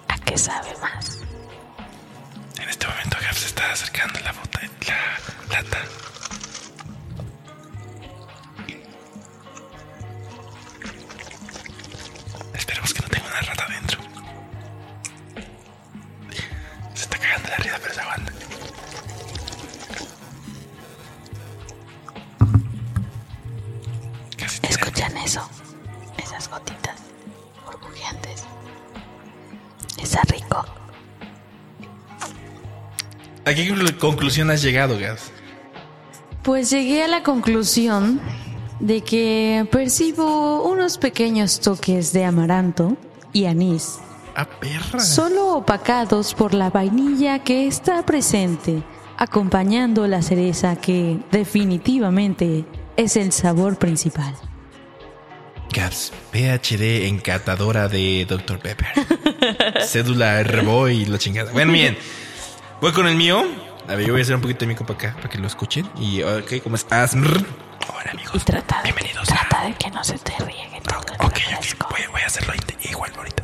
a 0.09 0.19
qué 0.19 0.37
sabe 0.39 0.75
más. 0.81 1.19
En 2.61 2.69
este 2.69 2.87
momento 2.87 3.17
Gab 3.21 3.35
se 3.35 3.47
está 3.47 3.73
acercando 3.73 4.19
la 4.21 4.33
bota, 4.33 4.61
la 5.51 5.57
lata. 5.63 5.79
Esperemos 12.55 12.95
que 12.95 13.03
no 13.03 13.09
tenga 13.09 13.27
una 13.27 13.41
rata 13.41 13.65
adentro. 13.65 14.01
Se 16.95 17.03
está 17.03 17.19
cagando 17.19 17.49
la 17.49 17.57
risa, 17.57 17.79
pero 17.83 17.95
se 17.95 18.01
aguanta. 18.01 18.42
Eso? 25.33 25.49
Esas 26.19 26.49
gotitas 26.51 26.97
burbujeantes. 27.65 28.45
Está 30.01 30.21
rico. 30.29 30.65
¿A 33.45 33.55
qué 33.55 33.69
conclu- 33.71 33.97
conclusión 33.99 34.51
has 34.51 34.63
llegado, 34.63 34.99
Gas? 34.99 35.31
Pues 36.43 36.71
llegué 36.71 37.03
a 37.05 37.09
la 37.09 37.23
conclusión 37.23 38.21
de 38.81 39.01
que 39.03 39.67
percibo 39.71 40.65
unos 40.69 40.99
pequeños 40.99 41.61
toques 41.61 42.13
de 42.13 42.25
amaranto 42.25 42.97
y 43.33 43.47
anís, 43.47 43.99
¡Ah, 44.37 44.47
perra! 44.61 45.01
solo 45.01 45.55
opacados 45.57 46.35
por 46.35 46.53
la 46.53 46.69
vainilla 46.71 47.39
que 47.41 47.67
está 47.67 48.05
presente, 48.05 48.83
acompañando 49.17 50.07
la 50.07 50.21
cereza 50.23 50.77
que 50.77 51.21
definitivamente 51.31 52.65
es 52.97 53.17
el 53.17 53.33
sabor 53.33 53.77
principal. 53.79 54.35
Gaps, 55.73 56.13
PhD 56.33 57.07
encantadora 57.07 57.89
de 57.89 58.27
Dr. 58.29 58.59
Pepper. 58.59 58.89
Cédula 59.87 60.43
Reboy 60.43 61.03
y 61.03 61.07
la 61.07 61.19
chingada. 61.19 61.51
Bueno, 61.53 61.73
bien. 61.73 61.97
Voy 62.81 62.93
con 62.93 63.07
el 63.07 63.17
mío. 63.17 63.45
A 63.89 63.95
ver, 63.95 64.07
yo 64.07 64.13
voy 64.13 64.21
a 64.21 64.25
hacer 64.25 64.35
un 64.35 64.43
poquito 64.43 64.61
de 64.61 64.67
mi 64.67 64.75
copa 64.75 64.93
acá 64.95 65.15
para 65.17 65.29
que 65.29 65.39
lo 65.39 65.47
escuchen. 65.47 65.89
Y, 65.99 66.23
ok, 66.23 66.55
¿cómo 66.63 66.77
es? 66.77 66.87
Asmr. 66.91 67.45
Hola, 67.89 68.11
amigos. 68.13 68.43
Y 68.43 68.45
trata 68.45 68.83
Bienvenidos 68.83 69.29
a- 69.31 69.35
trata 69.49 69.65
de 69.67 69.75
que 69.75 69.91
no 69.91 70.05
se 70.05 70.19
te 70.19 70.33
riegue 70.45 70.77
el 70.77 70.95
Ok. 71.25 71.39
Voy, 71.91 72.01
voy 72.11 72.21
a 72.23 72.27
hacerlo 72.27 72.53
igual 72.89 73.13
ahorita. 73.17 73.43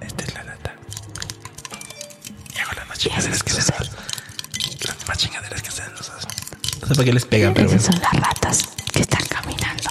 Esta 0.00 0.24
es 0.24 0.34
la 0.34 0.44
lata. 0.44 0.74
Y 2.54 2.58
hago 2.60 2.72
las 2.76 2.88
más 2.88 2.98
chingaderas 2.98 3.42
que 3.42 3.50
se 3.52 3.72
dan. 3.72 3.82
Las 4.86 5.08
más 5.08 5.18
chingaderas 5.18 5.62
que 5.62 5.70
se 5.70 5.82
dan. 5.82 5.92
No 5.92 6.02
sé 6.88 6.94
para 6.94 7.04
qué 7.04 7.12
les 7.12 7.24
pegan, 7.26 7.52
pero 7.54 7.66
bueno. 7.68 7.80
Esas 7.80 7.94
son 7.94 8.02
las 8.02 8.12
ratas 8.28 8.68
que 8.92 9.00
están 9.00 9.24
caminando. 9.26 9.90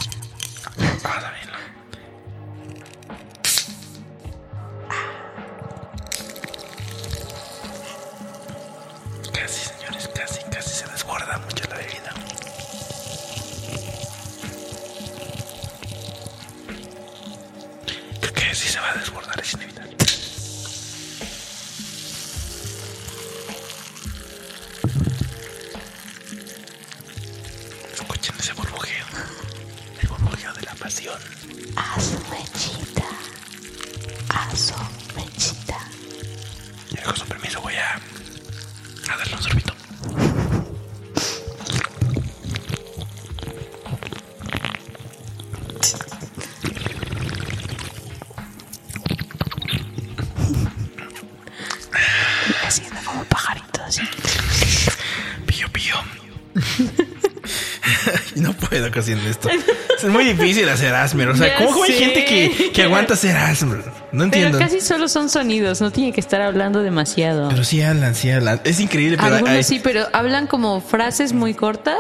En 59.00 59.20
esto. 59.20 59.50
Es 59.50 60.04
muy 60.10 60.24
difícil 60.26 60.68
hacer 60.70 60.94
Asmer. 60.94 61.30
O 61.30 61.36
sea, 61.36 61.48
Ya 61.60 61.66
¿cómo, 61.66 61.84
hay 61.84 61.94
gente 61.94 62.26
que, 62.26 62.72
que 62.72 62.84
aguanta 62.84 63.14
hacer 63.14 63.36
Asmer? 63.36 63.80
No 63.80 63.86
Pero 64.12 64.24
entiendo. 64.24 64.60
casi 64.60 64.80
solo 64.82 65.08
son 65.08 65.30
sonidos, 65.30 65.82
no 65.82 65.92
tiene 65.92 66.12
que 66.14 66.20
estar 66.20 66.42
hablando 66.42 66.84
demasiado. 66.84 67.50
Pero 67.50 67.64
sí 67.64 67.82
hablan, 67.82 68.14
sí 68.16 68.30
hablan. 68.30 68.62
Es 68.64 68.80
increíble, 68.80 69.18
pero 69.18 69.36
Algunos 69.36 69.56
hay- 69.58 69.64
sí, 69.64 69.80
pero 69.84 70.06
hablan 70.14 70.48
como 70.48 70.82
frases 70.82 71.34
muy 71.34 71.54
cortas 71.54 71.98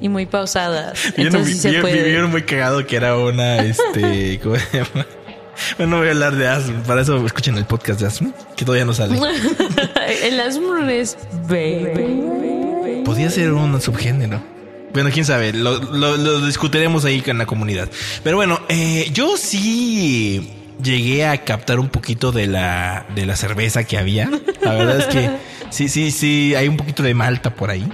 y 0.00 0.08
muy 0.08 0.26
pausadas. 0.26 0.98
Vi 1.16 1.22
un 1.22 1.26
Entonces 1.28 1.54
sí 1.56 1.60
se 1.62 1.70
vi- 1.70 1.76
vi- 1.76 1.80
puede. 1.82 2.02
vi 2.04 2.16
uno 2.16 2.28
muy 2.28 2.42
cagado 2.42 2.86
que 2.86 2.96
era 2.96 3.16
una, 3.16 3.58
este, 3.58 4.38
¿cómo 4.42 4.56
se 4.56 4.78
llama? 4.78 5.06
Bueno, 5.76 5.90
no 5.96 5.98
voy 5.98 6.06
a 6.08 6.10
hablar 6.12 6.36
de 6.36 6.46
Asm, 6.46 6.82
para 6.86 7.00
eso 7.02 7.26
escuchen 7.26 7.58
el 7.58 7.64
podcast 7.64 7.98
de 7.98 8.06
Asm, 8.06 8.26
que 8.56 8.64
todavía 8.64 8.84
no 8.84 8.94
sale. 8.94 9.18
El 10.22 10.38
Asmr 10.40 10.88
es 10.88 11.16
baby. 11.48 13.02
Podría 13.04 13.28
ser 13.30 13.52
un 13.52 13.80
subgénero. 13.80 14.40
Bueno, 14.92 15.10
quién 15.12 15.24
sabe, 15.24 15.52
lo, 15.52 15.78
lo- 15.78 16.16
lo 16.16 16.46
discutiremos 16.46 17.04
ahí 17.04 17.20
con 17.20 17.38
la 17.38 17.46
comunidad. 17.46 17.88
Pero 18.24 18.36
bueno, 18.36 18.60
eh, 18.68 19.08
yo 19.12 19.36
sí 19.36 20.50
llegué 20.82 21.26
a 21.26 21.44
captar 21.44 21.78
un 21.78 21.88
poquito 21.88 22.32
de 22.32 22.46
la, 22.46 23.06
de 23.14 23.26
la 23.26 23.36
cerveza 23.36 23.84
que 23.84 23.98
había. 23.98 24.30
La 24.62 24.74
verdad 24.74 24.98
es 25.00 25.06
que 25.06 25.30
sí, 25.70 25.88
sí, 25.88 26.10
sí, 26.10 26.54
hay 26.54 26.68
un 26.68 26.76
poquito 26.76 27.02
de 27.02 27.14
malta 27.14 27.54
por 27.54 27.70
ahí. 27.70 27.86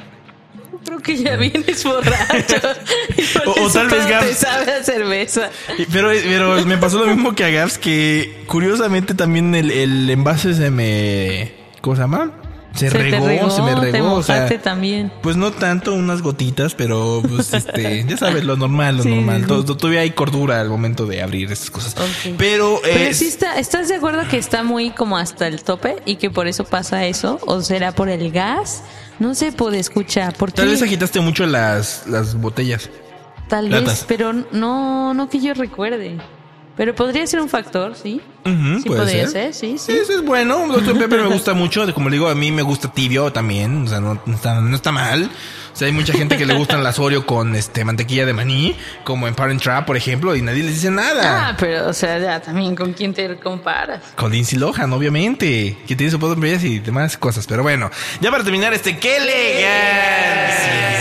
Creo 0.85 0.99
que 1.01 1.17
ya 1.17 1.37
vienes 1.37 1.83
borracho. 1.85 2.57
O- 3.47 3.65
o 3.67 3.71
tal 3.71 3.89
vez 3.89 4.07
Gabs- 4.07 4.29
te 4.29 4.35
sabe 4.35 4.73
a 4.73 4.83
cerveza. 4.83 5.51
Pero, 5.93 6.11
pero 6.25 6.65
me 6.67 6.77
pasó 6.79 7.05
lo 7.05 7.13
mismo 7.15 7.35
que 7.35 7.45
a 7.45 7.51
Gaps, 7.51 7.79
que 7.79 8.45
curiosamente 8.47 9.15
también 9.15 9.55
el, 9.55 9.71
el 9.71 10.09
envase 10.11 10.55
se 10.55 10.71
me... 10.71 11.53
¿Cómo 11.81 11.97
se 11.97 12.03
llama? 12.03 12.33
Se, 12.75 12.91
te 12.91 12.99
regó, 12.99 13.51
se 13.51 13.63
me 13.63 13.75
te 13.75 13.93
regó. 13.93 14.15
O 14.15 14.23
sea, 14.23 14.49
también. 14.61 15.13
pues 15.23 15.37
no 15.37 15.53
tanto, 15.53 15.95
unas 15.95 16.23
gotitas, 16.23 16.75
pero 16.75 17.23
pues 17.29 17.53
este, 17.55 18.05
ya 18.05 18.17
sabes, 18.17 18.45
lo 18.45 18.57
normal, 18.57 18.97
lo 18.97 19.03
Sí, 19.05 19.11
normal. 19.11 19.47
Todavía 19.47 20.01
hay 20.01 20.11
cordura 20.11 20.61
al 20.61 20.69
momento 20.69 21.07
de 21.07 21.23
abrir 21.23 21.51
esas 21.53 21.71
cosas. 21.71 21.95
Ok. 21.97 22.35
Pero, 22.37 22.79
eh, 22.79 22.91
Pero 22.95 23.15
sí 23.15 23.27
está, 23.27 23.59
¿estás 23.59 23.89
de 23.89 23.97
acuerdo 23.97 24.27
que 24.29 24.39
está 24.39 24.63
muy 24.63 24.91
como 24.91 25.17
hasta 25.17 25.47
el 25.47 25.63
tope 25.63 25.97
y 26.05 26.17
que 26.17 26.31
por 26.31 26.49
eso 26.49 26.65
pasa 26.65 27.05
eso? 27.07 27.39
¿O 27.47 27.63
será 27.63 27.93
por 27.93 28.09
el 28.09 28.33
gas? 28.33 28.83
No 29.19 29.35
se 29.35 29.53
puede 29.53 29.79
escuchar. 29.79 30.35
¿Por 30.37 30.51
qué? 30.51 30.57
tal 30.57 30.69
vez 30.69 30.83
agitaste 30.83 31.21
mucho 31.21 31.47
las, 31.47 32.07
las 32.07 32.35
botellas. 32.35 32.91
Tal 33.49 33.71
latas. 33.71 33.87
vez, 33.87 34.05
pero 34.09 34.33
no, 34.33 35.15
no 35.15 35.29
que 35.29 35.39
yo 35.39 35.55
recuerde. 35.55 36.19
Pero 36.77 36.95
podría 36.95 37.25
ser 37.27 37.41
un 37.41 37.49
factor, 37.49 37.95
¿sí? 37.95 38.21
Sí 38.45 38.89
puede 38.89 39.01
podría 39.01 39.29
ser. 39.29 39.55
ser, 39.55 39.55
sí, 39.55 39.79
Sí, 39.79 39.93
sí. 39.93 39.93
eso 39.93 40.13
es 40.13 40.25
bueno. 40.25 40.67
Doctor 40.67 40.99
Pepper 40.99 41.23
me 41.23 41.29
gusta 41.33 41.55
mucho. 41.55 41.93
Como 41.95 42.09
le 42.09 42.17
digo, 42.17 42.29
a 42.29 42.35
mí 42.35 42.51
me 42.51 42.63
gusta 42.63 42.91
tibio 42.93 43.33
también. 43.33 43.85
O 43.85 43.87
sea, 43.89 44.01
no, 44.01 44.21
no 44.27 44.35
está, 44.35 44.61
no 44.61 44.75
está 44.75 44.91
mal. 44.91 45.31
O 45.73 45.77
sea, 45.77 45.87
hay 45.87 45.93
mucha 45.93 46.13
gente 46.13 46.37
que 46.37 46.47
le 46.47 46.55
gustan 46.55 46.83
las 46.85 46.99
Oreo 47.01 47.27
con 47.27 47.55
este 47.57 47.85
mantequilla 47.85 48.27
de 48.27 48.33
maní, 48.33 48.77
como 49.03 49.27
en 49.27 49.35
Parent 49.35 49.61
Trap, 49.61 49.85
por 49.87 49.97
ejemplo, 49.97 50.37
y 50.37 50.43
nadie 50.43 50.63
les 50.63 50.75
dice 50.75 50.91
nada. 50.91 51.49
Ah, 51.49 51.57
pero 51.59 51.89
o 51.89 51.93
sea, 51.93 52.17
ya 52.19 52.41
también 52.41 52.77
con 52.77 52.93
quién 52.93 53.13
te 53.13 53.37
comparas. 53.39 54.01
Con 54.15 54.31
Lindsay 54.31 54.57
Lohan, 54.59 54.93
obviamente, 54.93 55.77
que 55.87 55.97
tiene 55.97 56.13
su 56.13 56.21
poder 56.21 56.65
y 56.65 56.79
demás 56.79 57.17
cosas. 57.17 57.47
Pero 57.49 57.63
bueno, 57.65 57.91
ya 58.21 58.31
para 58.31 58.45
terminar, 58.45 58.73
este, 58.73 58.99
¡qué 58.99 59.17
elegancia! 59.17 60.95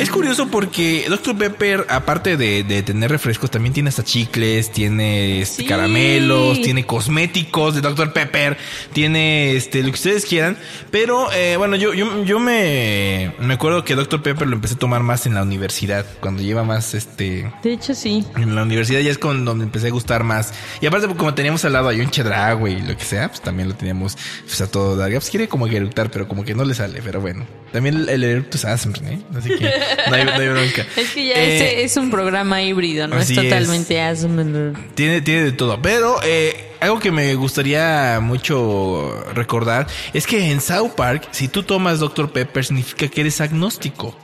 Es 0.00 0.10
curioso 0.10 0.48
porque 0.48 1.04
Dr. 1.08 1.36
Pepper, 1.36 1.86
aparte 1.88 2.36
de, 2.36 2.64
de 2.64 2.82
tener 2.82 3.10
refrescos, 3.10 3.50
también 3.50 3.72
tiene 3.74 3.90
hasta 3.90 4.02
chicles, 4.02 4.72
tiene 4.72 5.42
este, 5.42 5.62
Sí. 5.62 5.68
caramelos, 5.68 6.60
tiene 6.62 6.86
cosméticos 6.86 7.74
de 7.74 7.80
Dr. 7.82 8.12
Pepper, 8.12 8.56
tiene 8.92 9.56
este 9.56 9.80
lo 9.82 9.86
que 9.90 9.94
ustedes 9.94 10.24
quieran. 10.24 10.56
Pero 10.90 11.30
eh, 11.32 11.56
bueno, 11.56 11.76
yo, 11.76 11.92
yo, 11.92 12.24
yo 12.24 12.40
me, 12.40 13.34
me 13.40 13.54
acuerdo 13.54 13.84
que 13.84 13.94
Dr. 13.94 14.22
Pepper 14.22 14.48
lo 14.48 14.54
empecé 14.56 14.74
a 14.74 14.78
tomar 14.78 15.02
más 15.02 15.26
en 15.26 15.34
la 15.34 15.42
universidad, 15.42 16.06
cuando 16.20 16.42
lleva 16.42 16.64
más 16.64 16.94
este 16.94 17.52
De 17.62 17.72
hecho, 17.74 17.94
sí. 17.94 18.24
en 18.36 18.54
la 18.54 18.62
universidad 18.62 19.00
ya 19.00 19.10
es 19.10 19.18
con 19.18 19.44
donde 19.44 19.64
empecé 19.64 19.88
a 19.88 19.90
gustar 19.90 20.24
más. 20.24 20.54
Y 20.80 20.86
aparte, 20.86 21.06
pues, 21.08 21.18
como 21.18 21.34
teníamos 21.34 21.64
al 21.66 21.74
lado 21.74 21.90
a 21.90 21.92
un 21.92 22.10
Chedragui 22.10 22.72
y 22.72 22.80
lo 22.82 22.96
que 22.96 23.04
sea, 23.04 23.28
pues 23.28 23.42
también 23.42 23.68
lo 23.68 23.74
teníamos 23.74 24.16
pues, 24.46 24.60
a 24.62 24.70
todo 24.70 24.96
dar. 24.96 25.10
Pues 25.10 25.28
quiere 25.28 25.48
como 25.48 25.66
que 25.68 25.76
eructar, 25.76 26.10
pero 26.10 26.26
como 26.26 26.44
que 26.44 26.54
no 26.54 26.64
le 26.64 26.74
sale. 26.74 27.02
Pero 27.04 27.20
bueno, 27.20 27.44
también 27.72 28.06
el, 28.08 28.24
eructo 28.24 28.56
es 28.56 28.64
Asmr, 28.64 28.98
¿eh? 29.04 29.18
Así 29.36 29.48
que 29.50 29.72
no 30.08 30.14
hay, 30.16 30.24
no 30.24 30.32
hay 30.32 30.48
bronca. 30.48 30.86
Es 30.96 31.10
que 31.10 31.26
ya 31.28 31.34
Eh, 31.34 31.56
ese 31.56 31.84
es 31.84 31.96
un 31.96 32.10
programa 32.10 32.62
híbrido, 32.62 33.06
no 33.06 33.16
es 33.16 33.22
así 33.24 33.36
es. 33.38 33.42
totalmente 33.44 34.00
ASMR. 34.00 34.72
Tiene, 34.94 35.20
tiene 35.20 35.44
de 35.44 35.52
todo. 35.52 35.80
Pero 35.80 36.16
eh, 36.24 36.72
algo 36.80 36.98
que 36.98 37.10
me 37.10 37.34
gustaría 37.34 38.18
mucho 38.20 39.24
recordar 39.34 39.86
es 40.12 40.26
que 40.26 40.50
en 40.50 40.60
South 40.60 40.90
Park, 40.96 41.28
si 41.30 41.48
tú 41.48 41.62
tomas 41.62 41.98
Dr. 42.00 42.30
Pepper, 42.32 42.64
significa 42.64 43.08
que 43.08 43.20
eres 43.20 43.40
agnóstico. 43.40 44.16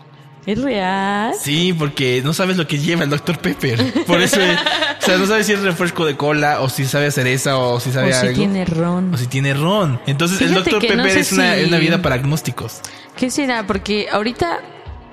¿Es 0.46 0.62
real? 0.62 1.32
Sí, 1.42 1.74
porque 1.76 2.22
no 2.24 2.32
sabes 2.32 2.56
lo 2.56 2.68
que 2.68 2.78
lleva 2.78 3.02
el 3.02 3.11
Dr. 3.11 3.38
Pepper. 3.40 3.82
Por 4.06 4.20
eso, 4.22 4.37
o 4.38 5.04
sea, 5.04 5.16
no 5.18 5.26
sabes 5.26 5.46
si 5.46 5.52
es 5.54 5.61
refresco 5.62 6.06
de 6.06 6.16
cola 6.16 6.61
o 6.61 6.68
si 6.68 6.85
sabe 6.85 7.06
a 7.06 7.11
cereza 7.11 7.59
o 7.59 7.80
si 7.80 7.90
sabe 7.90 8.12
O 8.12 8.16
a 8.16 8.20
si 8.20 8.26
algo. 8.28 8.38
tiene 8.38 8.64
ron. 8.64 9.12
O 9.12 9.16
si 9.16 9.26
tiene 9.26 9.54
ron. 9.54 10.00
Entonces, 10.06 10.40
el 10.42 10.54
Dr. 10.54 10.74
no 10.74 10.78
Pepper 10.78 11.11
sé 11.11 11.18
es 11.20 11.32
una, 11.32 11.56
si- 11.56 11.64
una 11.64 11.78
vida 11.78 12.00
para 12.00 12.14
agnósticos. 12.14 12.80
¿Qué 13.16 13.31
será? 13.31 13.66
Porque 13.66 14.09
ahorita 14.11 14.61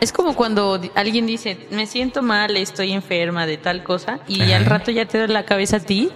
es 0.01 0.11
como 0.11 0.35
cuando 0.35 0.79
alguien 0.95 1.25
dice, 1.25 1.57
me 1.71 1.87
siento 1.87 2.21
mal, 2.21 2.57
estoy 2.57 2.91
enferma 2.91 3.45
de 3.45 3.57
tal 3.57 3.83
cosa, 3.83 4.19
y 4.27 4.41
Ajá. 4.41 4.57
al 4.57 4.65
rato 4.65 4.91
ya 4.91 5.05
te 5.05 5.17
da 5.17 5.27
la 5.27 5.45
cabeza 5.45 5.77
a 5.77 5.79
ti. 5.79 6.09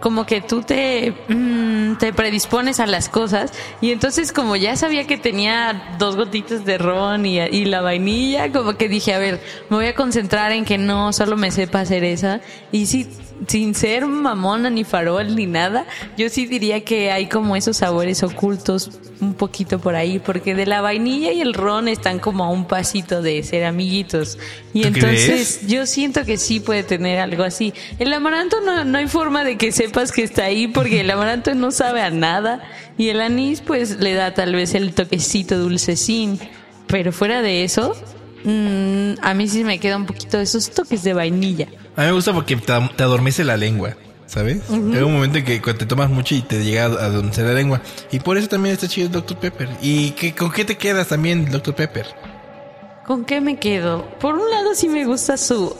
Como 0.00 0.26
que 0.26 0.40
tú 0.40 0.62
te, 0.62 1.14
mm, 1.28 1.96
te 1.98 2.12
predispones 2.12 2.80
a 2.80 2.86
las 2.86 3.08
cosas. 3.08 3.52
Y 3.80 3.92
entonces, 3.92 4.32
como 4.32 4.56
ya 4.56 4.74
sabía 4.74 5.06
que 5.06 5.16
tenía 5.16 5.94
dos 5.96 6.16
gotitas 6.16 6.64
de 6.64 6.76
ron 6.76 7.24
y, 7.24 7.38
y 7.38 7.66
la 7.66 7.82
vainilla, 7.82 8.50
como 8.50 8.76
que 8.76 8.88
dije, 8.88 9.14
a 9.14 9.18
ver, 9.18 9.40
me 9.70 9.76
voy 9.76 9.86
a 9.86 9.94
concentrar 9.94 10.50
en 10.50 10.64
que 10.64 10.76
no 10.76 11.12
solo 11.12 11.36
me 11.36 11.52
sepa 11.52 11.80
hacer 11.80 12.02
esa. 12.02 12.40
Y 12.72 12.86
sí, 12.86 13.06
sin 13.46 13.74
ser 13.74 14.06
mamona 14.06 14.70
ni 14.70 14.84
farol 14.84 15.34
ni 15.34 15.46
nada, 15.46 15.86
yo 16.16 16.28
sí 16.28 16.46
diría 16.46 16.84
que 16.84 17.10
hay 17.10 17.26
como 17.26 17.56
esos 17.56 17.78
sabores 17.78 18.22
ocultos 18.22 18.90
un 19.20 19.34
poquito 19.34 19.78
por 19.78 19.94
ahí, 19.94 20.18
porque 20.18 20.54
de 20.54 20.66
la 20.66 20.80
vainilla 20.80 21.32
y 21.32 21.40
el 21.40 21.54
ron 21.54 21.88
están 21.88 22.18
como 22.18 22.44
a 22.44 22.50
un 22.50 22.66
pasito 22.66 23.22
de 23.22 23.42
ser 23.42 23.64
amiguitos. 23.64 24.38
Y 24.72 24.82
¿Tú 24.82 24.88
entonces 24.88 25.58
crees? 25.58 25.66
yo 25.66 25.86
siento 25.86 26.24
que 26.24 26.36
sí 26.38 26.60
puede 26.60 26.82
tener 26.82 27.20
algo 27.20 27.44
así. 27.44 27.72
El 27.98 28.12
amaranto 28.12 28.60
no, 28.60 28.84
no 28.84 28.98
hay 28.98 29.06
forma 29.06 29.44
de 29.44 29.56
que 29.56 29.70
sepas 29.70 30.12
que 30.12 30.24
está 30.24 30.44
ahí, 30.44 30.66
porque 30.66 31.00
el 31.00 31.10
amaranto 31.10 31.54
no 31.54 31.70
sabe 31.70 32.02
a 32.02 32.10
nada. 32.10 32.62
Y 32.98 33.08
el 33.08 33.20
anís 33.20 33.60
pues 33.60 34.00
le 34.00 34.14
da 34.14 34.34
tal 34.34 34.54
vez 34.54 34.74
el 34.74 34.92
toquecito 34.92 35.58
dulcecín. 35.58 36.38
Pero 36.88 37.12
fuera 37.12 37.42
de 37.42 37.64
eso, 37.64 37.94
mm, 38.44 39.14
a 39.22 39.34
mí 39.34 39.48
sí 39.48 39.64
me 39.64 39.78
queda 39.78 39.96
un 39.96 40.06
poquito 40.06 40.38
de 40.38 40.44
esos 40.44 40.70
toques 40.70 41.02
de 41.02 41.14
vainilla. 41.14 41.68
A 41.96 42.02
mí 42.02 42.06
me 42.06 42.12
gusta 42.12 42.32
porque 42.32 42.56
te, 42.56 42.72
te 42.96 43.02
adormece 43.02 43.44
la 43.44 43.56
lengua. 43.56 43.96
¿Sabes? 44.26 44.62
Hay 44.70 44.78
un 44.78 45.12
momento 45.12 45.36
en 45.36 45.44
que 45.44 45.60
cuando 45.60 45.80
te 45.80 45.84
tomas 45.84 46.08
mucho 46.08 46.34
y 46.34 46.40
te 46.40 46.64
llega 46.64 46.84
a 46.84 46.86
adormecer 46.86 47.44
la 47.44 47.52
lengua. 47.52 47.82
Y 48.10 48.18
por 48.18 48.38
eso 48.38 48.48
también 48.48 48.72
está 48.72 48.88
chido 48.88 49.08
el 49.08 49.12
Dr. 49.12 49.36
Pepper. 49.36 49.68
¿Y 49.82 50.12
qué, 50.12 50.34
con 50.34 50.50
qué 50.50 50.64
te 50.64 50.78
quedas 50.78 51.08
también, 51.08 51.50
Dr. 51.50 51.74
Pepper? 51.74 52.06
¿Con 53.06 53.26
qué 53.26 53.42
me 53.42 53.58
quedo? 53.58 54.08
Por 54.20 54.36
un 54.36 54.50
lado 54.50 54.74
sí 54.74 54.88
me 54.88 55.04
gusta 55.04 55.36
su... 55.36 55.76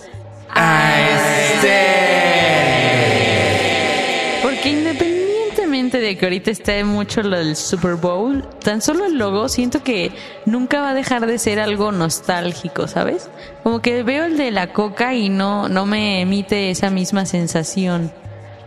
independientemente 5.93 5.99
de 6.01 6.17
que 6.17 6.27
ahorita 6.27 6.51
esté 6.51 6.85
mucho 6.85 7.23
lo 7.23 7.37
del 7.37 7.57
Super 7.57 7.95
Bowl, 7.97 8.43
tan 8.63 8.81
solo 8.81 9.07
el 9.07 9.19
logo 9.19 9.49
siento 9.49 9.83
que 9.83 10.13
nunca 10.47 10.81
va 10.81 10.91
a 10.91 10.95
dejar 10.95 11.27
de 11.27 11.39
ser 11.39 11.61
algo 11.61 11.93
nostálgico, 11.93 12.89
¿sabes? 12.89 13.29
Como 13.63 13.81
que 13.83 14.03
veo 14.03 14.25
el 14.25 14.37
de 14.37 14.51
la 14.51 14.73
coca 14.73 15.15
y 15.15 15.29
no, 15.29 15.69
no 15.69 15.87
me 15.87 16.21
emite 16.23 16.71
esa 16.71 16.91
misma 16.91 17.27
sensación. 17.27 18.13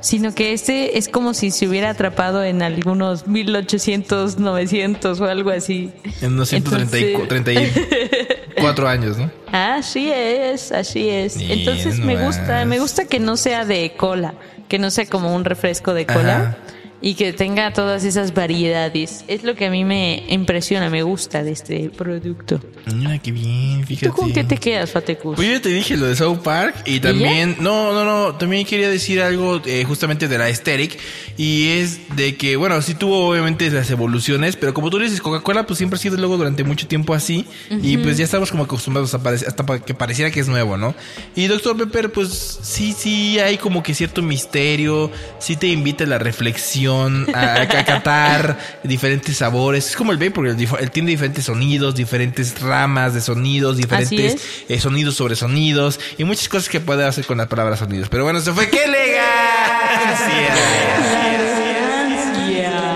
Sino 0.01 0.35
que 0.35 0.53
este 0.53 0.99
es 0.99 1.09
como 1.09 1.33
si 1.33 1.49
se 1.49 1.67
hubiera 1.67 1.89
atrapado 1.89 2.43
en 2.43 2.61
algunos 2.61 3.25
1800, 3.25 4.37
900 4.37 5.19
o 5.19 5.25
algo 5.25 5.49
así. 5.49 5.91
En 6.21 6.33
unos 6.33 6.53
Entonces- 6.53 7.15
134 7.17 8.87
años, 8.87 9.17
¿no? 9.17 9.31
Así 9.51 10.11
es, 10.11 10.71
así 10.71 11.09
es. 11.09 11.37
Bien, 11.39 11.59
Entonces 11.59 11.97
me 11.99 12.23
gusta, 12.23 12.65
me 12.65 12.77
gusta 12.79 13.05
que 13.05 13.19
no 13.19 13.35
sea 13.35 13.65
de 13.65 13.93
cola, 13.97 14.35
que 14.67 14.77
no 14.77 14.91
sea 14.91 15.07
como 15.07 15.35
un 15.35 15.43
refresco 15.43 15.95
de 15.95 16.05
cola. 16.05 16.35
Ajá. 16.37 16.57
Y 17.05 17.13
que 17.13 17.33
tenga 17.33 17.71
todas 17.71 18.03
esas 18.03 18.33
variedades. 18.33 19.25
Es 19.27 19.43
lo 19.43 19.53
que 19.53 19.67
a 19.67 19.69
mí 19.69 19.85
me 19.85 20.23
impresiona, 20.27 20.89
me 20.89 21.03
gusta 21.03 21.43
de 21.43 21.51
este 21.51 21.91
producto. 21.91 22.59
Mira 22.95 23.19
qué 23.19 23.31
bien, 23.31 23.85
fíjate. 23.85 24.07
¿Tú 24.07 24.13
con 24.13 24.33
qué 24.33 24.43
te 24.43 24.57
quedas, 24.57 24.89
Fatecus? 24.89 25.35
Pues 25.35 25.47
yo 25.47 25.53
ya 25.53 25.61
te 25.61 25.69
dije 25.69 25.97
lo 25.97 26.07
de 26.07 26.15
South 26.15 26.39
Park 26.39 26.75
y 26.85 26.99
también, 26.99 27.57
no, 27.59 27.93
no, 27.93 28.05
no, 28.05 28.33
también 28.33 28.65
quería 28.65 28.89
decir 28.89 29.21
algo 29.21 29.61
eh, 29.67 29.83
justamente 29.83 30.27
de 30.27 30.39
la 30.39 30.45
Aesthetic 30.45 30.97
y 31.37 31.67
es 31.77 32.15
de 32.15 32.37
que, 32.37 32.55
bueno, 32.55 32.81
sí 32.81 32.95
tuvo 32.95 33.29
obviamente 33.29 33.69
las 33.69 33.91
evoluciones, 33.91 34.55
pero 34.55 34.73
como 34.73 34.89
tú 34.89 34.97
dices, 34.97 35.21
Coca-Cola 35.21 35.67
pues 35.67 35.77
siempre 35.77 35.97
ha 35.97 36.01
sido 36.01 36.17
luego 36.17 36.37
durante 36.37 36.63
mucho 36.63 36.87
tiempo 36.87 37.13
así 37.13 37.45
y 37.69 37.97
pues 37.97 38.17
ya 38.17 38.23
estamos 38.23 38.49
como 38.49 38.63
acostumbrados 38.63 39.13
a 39.13 39.21
parecer, 39.21 39.47
hasta 39.47 39.63
para 39.63 39.79
que 39.79 39.93
pareciera 39.93 40.31
que 40.31 40.39
es 40.39 40.47
nuevo, 40.47 40.75
¿no? 40.75 40.95
Y 41.35 41.45
Dr. 41.45 41.77
Pepper 41.77 42.11
pues 42.11 42.29
sí, 42.63 42.95
sí 42.97 43.37
hay 43.37 43.59
como 43.59 43.83
que 43.83 43.93
cierto 43.93 44.23
misterio, 44.23 45.11
sí 45.37 45.55
te 45.55 45.67
invita 45.67 46.05
a 46.05 46.07
la 46.07 46.17
reflexión 46.17 46.94
a, 47.33 47.61
a 47.61 47.67
catar 47.85 48.57
diferentes 48.83 49.37
sabores. 49.37 49.87
Es 49.89 49.95
como 49.95 50.11
el 50.11 50.17
vape 50.17 50.31
porque 50.31 50.51
el, 50.51 50.57
dif- 50.57 50.77
él 50.79 50.91
tiene 50.91 51.11
diferentes 51.11 51.45
sonidos, 51.45 51.95
diferentes 51.95 52.59
ramas 52.61 53.13
de 53.13 53.21
sonidos, 53.21 53.77
diferentes 53.77 54.37
eh, 54.69 54.79
sonidos 54.79 55.15
sobre 55.15 55.35
sonidos 55.35 55.99
y 56.17 56.23
muchas 56.23 56.47
cosas 56.49 56.69
que 56.69 56.79
puede 56.79 57.05
hacer 57.05 57.25
con 57.25 57.37
la 57.37 57.47
palabra 57.47 57.75
sonidos. 57.77 58.09
Pero 58.09 58.23
bueno, 58.23 58.39
se 58.39 58.51
fue. 58.53 58.69
¡Qué 58.69 58.83
elegancia! 58.83 60.55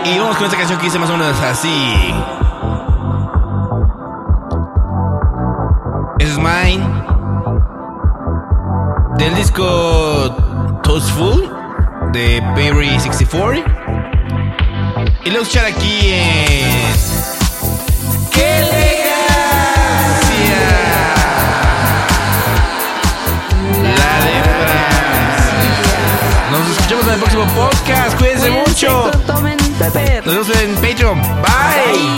Y 0.06 0.18
vamos 0.18 0.38
con 0.38 0.46
esta 0.48 0.58
canción 0.58 0.80
que 0.80 0.86
dice 0.86 0.98
más 0.98 1.10
o 1.12 1.18
menos 1.18 1.40
así. 1.40 2.12
This 6.18 6.30
is 6.30 6.38
mine. 6.38 6.84
Del 9.18 9.36
disco 9.36 10.80
Toastful 10.84 11.48
de 12.14 12.42
Berry 12.56 13.00
64. 13.00 13.64
Y 15.26 15.32
lo 15.32 15.42
escuchar 15.42 15.66
aquí 15.66 16.14
en. 16.14 16.94
¡Qué 18.32 18.60
elegancia! 18.60 19.10
La 23.84 24.14
de 24.26 24.36
Francia. 24.44 25.60
Nos 26.52 26.70
escuchamos 26.72 27.06
en 27.08 27.14
el 27.14 27.20
próximo 27.20 27.46
podcast. 27.48 28.18
Cuídense 28.18 28.50
mucho. 28.50 29.12
Nos 30.26 30.48
vemos 30.48 30.50
en 30.62 30.76
Patreon. 30.76 31.22
Bye. 31.42 32.16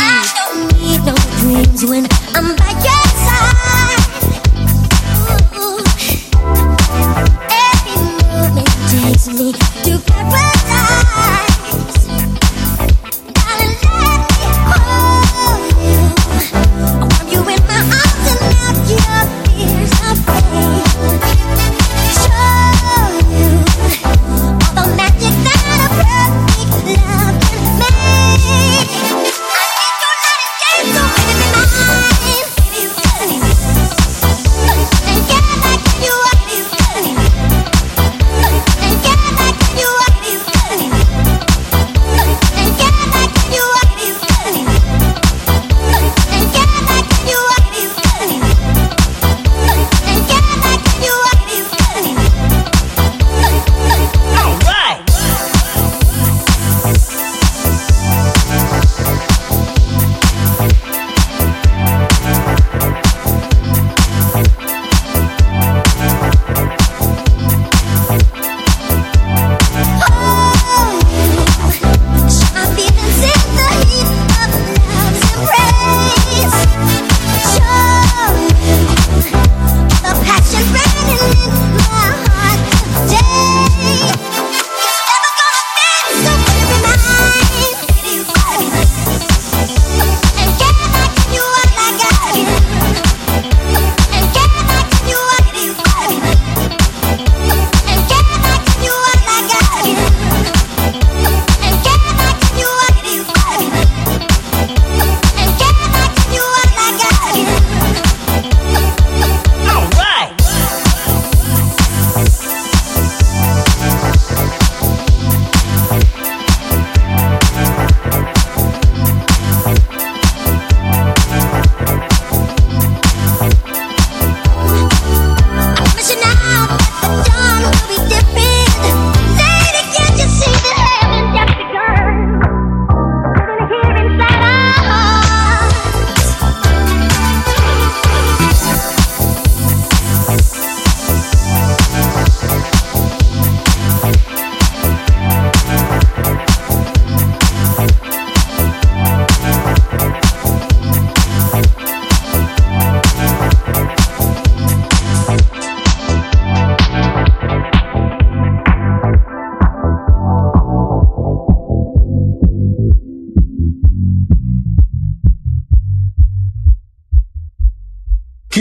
I 9.03 9.60